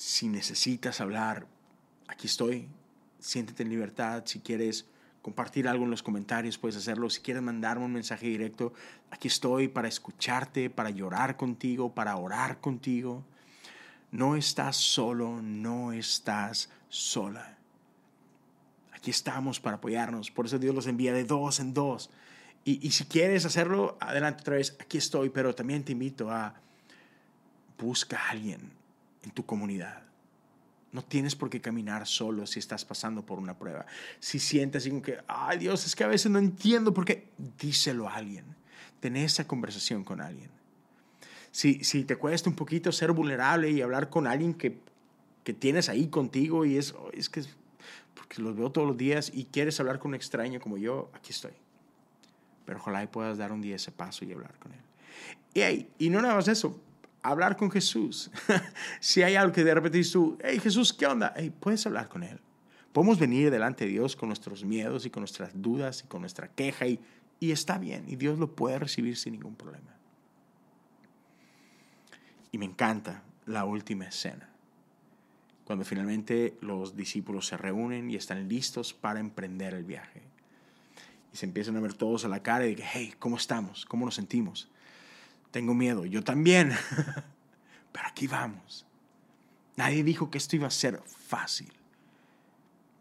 Si 0.00 0.30
necesitas 0.30 1.02
hablar, 1.02 1.46
aquí 2.08 2.26
estoy. 2.26 2.70
Siéntete 3.18 3.64
en 3.64 3.68
libertad. 3.68 4.22
Si 4.24 4.40
quieres 4.40 4.86
compartir 5.20 5.68
algo 5.68 5.84
en 5.84 5.90
los 5.90 6.02
comentarios, 6.02 6.56
puedes 6.56 6.78
hacerlo. 6.78 7.10
Si 7.10 7.20
quieres 7.20 7.42
mandarme 7.42 7.84
un 7.84 7.92
mensaje 7.92 8.26
directo, 8.26 8.72
aquí 9.10 9.28
estoy 9.28 9.68
para 9.68 9.88
escucharte, 9.88 10.70
para 10.70 10.88
llorar 10.88 11.36
contigo, 11.36 11.94
para 11.94 12.16
orar 12.16 12.62
contigo. 12.62 13.26
No 14.10 14.36
estás 14.36 14.76
solo, 14.76 15.42
no 15.42 15.92
estás 15.92 16.70
sola. 16.88 17.58
Aquí 18.94 19.10
estamos 19.10 19.60
para 19.60 19.76
apoyarnos. 19.76 20.30
Por 20.30 20.46
eso 20.46 20.58
Dios 20.58 20.74
los 20.74 20.86
envía 20.86 21.12
de 21.12 21.24
dos 21.24 21.60
en 21.60 21.74
dos. 21.74 22.08
Y, 22.64 22.90
si 22.92 23.04
quieres 23.04 23.44
hacerlo, 23.44 23.98
adelante 24.00 24.40
otra 24.40 24.56
vez. 24.56 24.78
Aquí 24.80 24.96
estoy, 24.96 25.28
pero 25.28 25.54
también 25.54 25.84
te 25.84 25.92
invito 25.92 26.30
a 26.30 26.54
busca 27.76 28.18
a 28.18 28.30
alguien 28.30 28.79
en 29.22 29.30
tu 29.30 29.44
comunidad. 29.44 30.02
No 30.92 31.02
tienes 31.02 31.36
por 31.36 31.50
qué 31.50 31.60
caminar 31.60 32.06
solo 32.06 32.46
si 32.46 32.58
estás 32.58 32.84
pasando 32.84 33.24
por 33.24 33.38
una 33.38 33.56
prueba. 33.56 33.86
Si 34.18 34.38
sientes 34.38 34.88
como 34.88 35.02
que, 35.02 35.18
ay 35.28 35.58
Dios, 35.58 35.86
es 35.86 35.94
que 35.94 36.04
a 36.04 36.08
veces 36.08 36.30
no 36.30 36.38
entiendo 36.38 36.92
por 36.92 37.04
qué, 37.04 37.30
díselo 37.58 38.08
a 38.08 38.14
alguien. 38.14 38.44
Ten 38.98 39.16
esa 39.16 39.46
conversación 39.46 40.02
con 40.02 40.20
alguien 40.20 40.50
si, 41.50 41.82
si 41.84 42.04
te 42.04 42.16
cuesta 42.16 42.48
un 42.48 42.56
poquito 42.56 42.92
ser 42.92 43.12
vulnerable 43.12 43.70
y 43.70 43.82
hablar 43.82 44.08
con 44.08 44.26
alguien 44.26 44.54
que, 44.54 44.78
que 45.44 45.52
tienes 45.52 45.88
ahí 45.88 46.08
contigo 46.08 46.64
y 46.64 46.76
es, 46.76 46.94
es 47.12 47.28
que 47.28 47.42
porque 48.14 48.42
los 48.42 48.56
veo 48.56 48.70
todos 48.70 48.86
los 48.86 48.96
días 48.96 49.30
y 49.34 49.46
quieres 49.46 49.78
hablar 49.80 49.98
con 49.98 50.10
un 50.10 50.14
extraño 50.14 50.60
como 50.60 50.76
yo, 50.76 51.10
aquí 51.14 51.32
estoy. 51.32 51.52
Pero 52.64 52.78
ojalá 52.78 53.02
y 53.02 53.06
puedas 53.06 53.38
dar 53.38 53.52
un 53.52 53.60
día 53.60 53.76
ese 53.76 53.90
paso 53.90 54.24
y 54.24 54.32
hablar 54.32 54.54
con 54.58 54.72
él. 54.72 55.88
Y, 55.98 56.06
y 56.06 56.10
no 56.10 56.20
nada 56.22 56.34
más 56.34 56.46
eso, 56.46 56.80
hablar 57.22 57.56
con 57.56 57.70
Jesús. 57.70 58.30
si 59.00 59.22
hay 59.22 59.34
algo 59.34 59.52
que 59.52 59.64
de 59.64 59.74
repente 59.74 59.98
dices 59.98 60.12
tú, 60.12 60.38
hey 60.42 60.58
Jesús, 60.58 60.92
¿qué 60.92 61.06
onda? 61.06 61.32
Hey, 61.36 61.52
puedes 61.58 61.86
hablar 61.86 62.08
con 62.08 62.22
Él. 62.22 62.40
Podemos 62.92 63.18
venir 63.18 63.50
delante 63.50 63.84
de 63.84 63.90
Dios 63.92 64.16
con 64.16 64.28
nuestros 64.28 64.64
miedos 64.64 65.06
y 65.06 65.10
con 65.10 65.20
nuestras 65.20 65.50
dudas 65.54 66.02
y 66.04 66.08
con 66.08 66.22
nuestra 66.22 66.48
queja 66.48 66.86
y, 66.86 67.00
está 67.40 67.78
bien 67.78 68.04
y 68.06 68.16
Dios 68.16 68.38
lo 68.38 68.54
puede 68.54 68.78
recibir 68.78 69.16
sin 69.16 69.32
ningún 69.32 69.54
problema. 69.54 69.96
Y 72.52 72.58
me 72.58 72.66
encanta 72.66 73.22
la 73.46 73.64
última 73.64 74.06
escena, 74.06 74.50
cuando 75.64 75.84
finalmente 75.84 76.56
los 76.60 76.96
discípulos 76.96 77.46
se 77.46 77.56
reúnen 77.56 78.10
y 78.10 78.16
están 78.16 78.48
listos 78.48 78.92
para 78.92 79.20
emprender 79.20 79.74
el 79.74 79.84
viaje. 79.84 80.22
Y 81.32 81.36
se 81.36 81.46
empiezan 81.46 81.76
a 81.76 81.80
ver 81.80 81.94
todos 81.94 82.24
a 82.24 82.28
la 82.28 82.42
cara 82.42 82.66
y 82.66 82.70
dicen, 82.70 82.86
hey, 82.92 83.14
¿cómo 83.20 83.36
estamos? 83.36 83.86
¿Cómo 83.86 84.04
nos 84.04 84.16
sentimos? 84.16 84.69
Tengo 85.50 85.74
miedo, 85.74 86.04
yo 86.06 86.22
también, 86.22 86.70
pero 87.92 88.06
aquí 88.06 88.26
vamos. 88.26 88.86
Nadie 89.76 90.04
dijo 90.04 90.30
que 90.30 90.38
esto 90.38 90.56
iba 90.56 90.66
a 90.66 90.70
ser 90.70 91.00
fácil, 91.06 91.72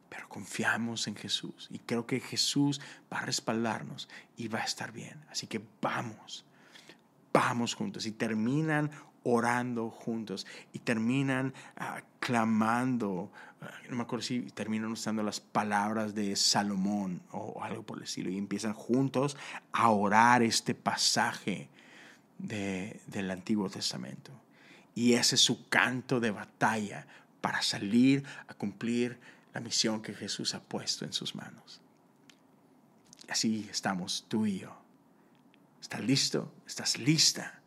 pero 0.10 0.28
confiamos 0.30 1.08
en 1.08 1.16
Jesús 1.16 1.68
y 1.72 1.80
creo 1.80 2.08
que 2.08 2.20
Jesús 2.20 2.82
va 3.12 3.20
a 3.20 3.26
respaldarnos 3.26 4.10
y 4.38 4.48
va 4.48 4.60
a 4.60 4.64
estar 4.64 4.92
bien. 4.92 5.24
Así 5.30 5.46
que 5.48 5.62
vamos, 5.82 6.46
vamos 7.34 7.76
juntos 7.76 8.06
y 8.06 8.12
terminan 8.12 8.92
orando 9.24 9.90
juntos 9.90 10.48
y 10.74 10.80
terminan 10.80 11.54
ah, 11.76 12.02
clamando, 12.20 13.32
ah, 13.62 13.70
no 13.90 13.98
me 13.98 14.04
acuerdo 14.04 14.24
si 14.24 14.42
terminan 14.52 14.92
usando 14.92 15.24
las 15.24 15.40
palabras 15.40 16.16
de 16.16 16.36
Salomón 16.36 17.22
o, 17.32 17.62
algo 17.64 17.84
por 17.84 17.98
el 17.98 18.04
estilo, 18.06 18.30
y 18.30 18.38
empiezan 18.38 18.74
juntos 18.74 19.38
a 19.72 19.90
orar 19.90 20.44
este 20.44 20.74
pasaje 20.74 21.70
del 22.39 23.32
Antiguo 23.32 23.69
Testamento. 23.69 24.32
Y 24.95 25.13
ese 25.13 25.36
es 25.36 25.41
su 25.41 25.69
canto 25.69 26.19
de 26.19 26.32
batalla 26.32 27.06
para 27.41 27.62
salir 27.62 28.23
a 28.47 28.54
cumplir 28.54 29.19
la 29.54 29.62
misión 29.62 30.02
que 30.02 30.13
Jesús 30.13 30.56
ha 30.56 30.62
puesto 30.62 31.06
en 31.06 31.13
sus 31.13 31.36
manos. 31.36 31.82
Así 33.30 33.67
estamos 33.69 34.25
tú 34.28 34.45
y 34.45 34.60
yo. 34.60 34.75
¿Estás 35.82 36.02
listo? 36.02 36.52
¿Estás 36.65 36.97
lista? 36.97 37.60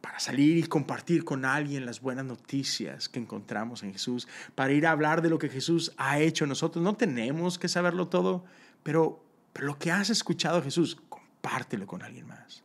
para 0.00 0.20
salir 0.20 0.56
y 0.56 0.62
compartir 0.62 1.24
con 1.24 1.44
alguien 1.44 1.84
las 1.84 2.00
buenas 2.00 2.24
noticias 2.24 3.08
que 3.08 3.18
encontramos 3.18 3.82
en 3.82 3.92
Jesús, 3.92 4.28
para 4.54 4.72
ir 4.72 4.86
a 4.86 4.92
hablar 4.92 5.22
de 5.22 5.28
lo 5.28 5.38
que 5.38 5.48
Jesús 5.48 5.92
ha 5.96 6.18
hecho 6.18 6.44
en 6.44 6.50
nosotros. 6.50 6.82
No 6.82 6.94
tenemos 6.94 7.58
que 7.58 7.68
saberlo 7.68 8.08
todo, 8.08 8.44
pero, 8.82 9.22
pero 9.52 9.66
lo 9.66 9.78
que 9.78 9.90
has 9.90 10.08
escuchado 10.10 10.62
Jesús, 10.62 10.96
compártelo 11.08 11.86
con 11.86 12.02
alguien 12.02 12.26
más. 12.26 12.62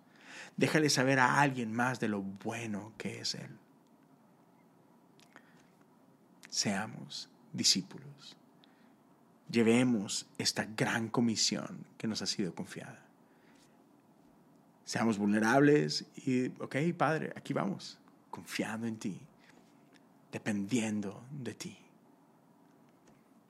Déjale 0.58 0.90
saber 0.90 1.20
a 1.20 1.42
alguien 1.42 1.74
más 1.74 2.00
de 2.00 2.08
lo 2.08 2.22
bueno 2.22 2.94
que 2.98 3.22
es 3.22 3.36
Él. 3.36 3.50
Seamos 6.50 7.30
discípulos. 7.52 8.38
Llevemos 9.50 10.28
esta 10.38 10.66
gran 10.66 11.10
comisión 11.10 11.86
que 11.98 12.08
nos 12.08 12.22
ha 12.22 12.28
sido 12.28 12.54
confiada. 12.54 13.04
Seamos 14.86 15.18
vulnerables 15.18 16.06
y, 16.26 16.48
ok, 16.62 16.76
Padre, 16.98 17.32
aquí 17.36 17.54
vamos, 17.54 17.98
confiando 18.30 18.86
en 18.86 18.98
ti, 18.98 19.20
dependiendo 20.32 21.24
de 21.32 21.54
ti. 21.54 21.78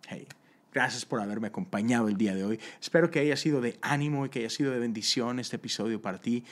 Hey, 0.08 0.28
gracias 0.72 1.06
por 1.06 1.22
haberme 1.22 1.48
acompañado 1.48 2.08
el 2.08 2.18
día 2.18 2.36
de 2.36 2.44
hoy. 2.44 2.60
Espero 2.80 3.10
que 3.10 3.20
haya 3.20 3.36
sido 3.36 3.62
de 3.62 3.80
ánimo 3.82 4.26
y 4.26 4.30
que 4.30 4.40
haya 4.40 4.50
sido 4.50 4.72
de 4.72 4.80
bendición 4.80 5.40
este 5.40 5.56
episodio 5.56 6.02
para 6.02 6.20
ti. 6.20 6.44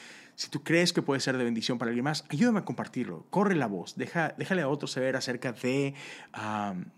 Si 0.42 0.50
tú 0.50 0.64
crees 0.64 0.92
que 0.92 1.04
puede 1.04 1.22
ser 1.22 1.38
de 1.38 1.44
bendición 1.44 1.78
para 1.78 1.90
alguien 1.90 2.04
más, 2.04 2.26
ayúdame 2.30 2.58
a 2.58 2.66
compartirlo. 2.66 3.28
Corre 3.30 3.54
la 3.54 3.68
voz. 3.68 3.96
Deja, 3.96 4.34
déjale 4.40 4.64
a 4.64 4.70
otros 4.70 4.90
saber 4.90 5.16
acerca 5.16 5.54
de, 5.54 5.94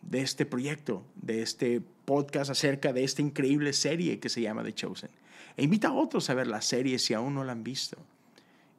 de 0.01 0.21
este 0.21 0.45
proyecto, 0.45 1.03
de 1.15 1.41
este 1.41 1.81
podcast, 2.05 2.49
acerca 2.49 2.93
de 2.93 3.03
esta 3.03 3.21
increíble 3.21 3.73
serie 3.73 4.19
que 4.19 4.29
se 4.29 4.39
llama 4.39 4.63
The 4.63 4.73
Chosen. 4.73 5.09
E 5.57 5.63
invita 5.65 5.89
a 5.89 5.91
otros 5.91 6.29
a 6.29 6.35
ver 6.35 6.47
la 6.47 6.61
serie 6.61 6.97
si 6.99 7.13
aún 7.13 7.35
no 7.35 7.43
la 7.43 7.51
han 7.51 7.65
visto. 7.65 7.97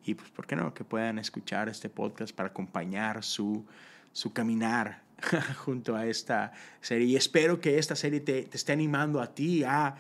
Y 0.07 0.15
pues, 0.15 0.31
¿por 0.31 0.47
qué 0.47 0.57
no? 0.57 0.73
Que 0.73 0.83
puedan 0.83 1.19
escuchar 1.19 1.69
este 1.69 1.91
podcast 1.91 2.35
para 2.35 2.49
acompañar 2.49 3.23
su, 3.23 3.67
su 4.15 4.33
caminar 4.33 5.03
junto 5.59 5.95
a 5.95 6.07
esta 6.07 6.55
serie. 6.81 7.07
Y 7.07 7.17
espero 7.17 7.61
que 7.61 7.79
esta 7.79 7.97
serie 7.97 8.21
te, 8.21 8.45
te 8.45 8.57
esté 8.57 8.73
animando 8.73 9.21
a 9.21 9.35
ti 9.35 9.63
a, 9.63 9.97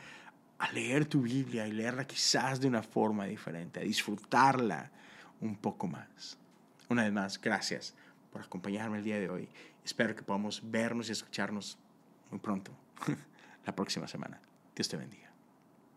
a 0.59 0.73
leer 0.73 1.07
tu 1.07 1.23
Biblia 1.23 1.67
y 1.67 1.73
leerla 1.73 2.07
quizás 2.07 2.61
de 2.61 2.69
una 2.69 2.83
forma 2.83 3.27
diferente, 3.27 3.81
a 3.81 3.83
disfrutarla 3.83 4.91
un 5.41 5.57
poco 5.57 5.87
más. 5.87 6.39
Una 6.89 7.05
vez 7.05 7.13
más, 7.13 7.41
gracias 7.41 7.95
por 8.33 8.43
acompañarme 8.43 8.99
el 8.99 9.05
día 9.05 9.19
de 9.19 9.29
hoy. 9.29 9.49
Espero 9.85 10.15
que 10.15 10.23
podamos 10.23 10.63
vernos 10.65 11.09
y 11.09 11.13
escucharnos 11.13 11.79
muy 12.31 12.41
pronto, 12.41 12.73
la 13.67 13.75
próxima 13.75 14.09
semana. 14.09 14.41
Dios 14.75 14.89
te 14.89 14.97
bendiga. 14.97 15.24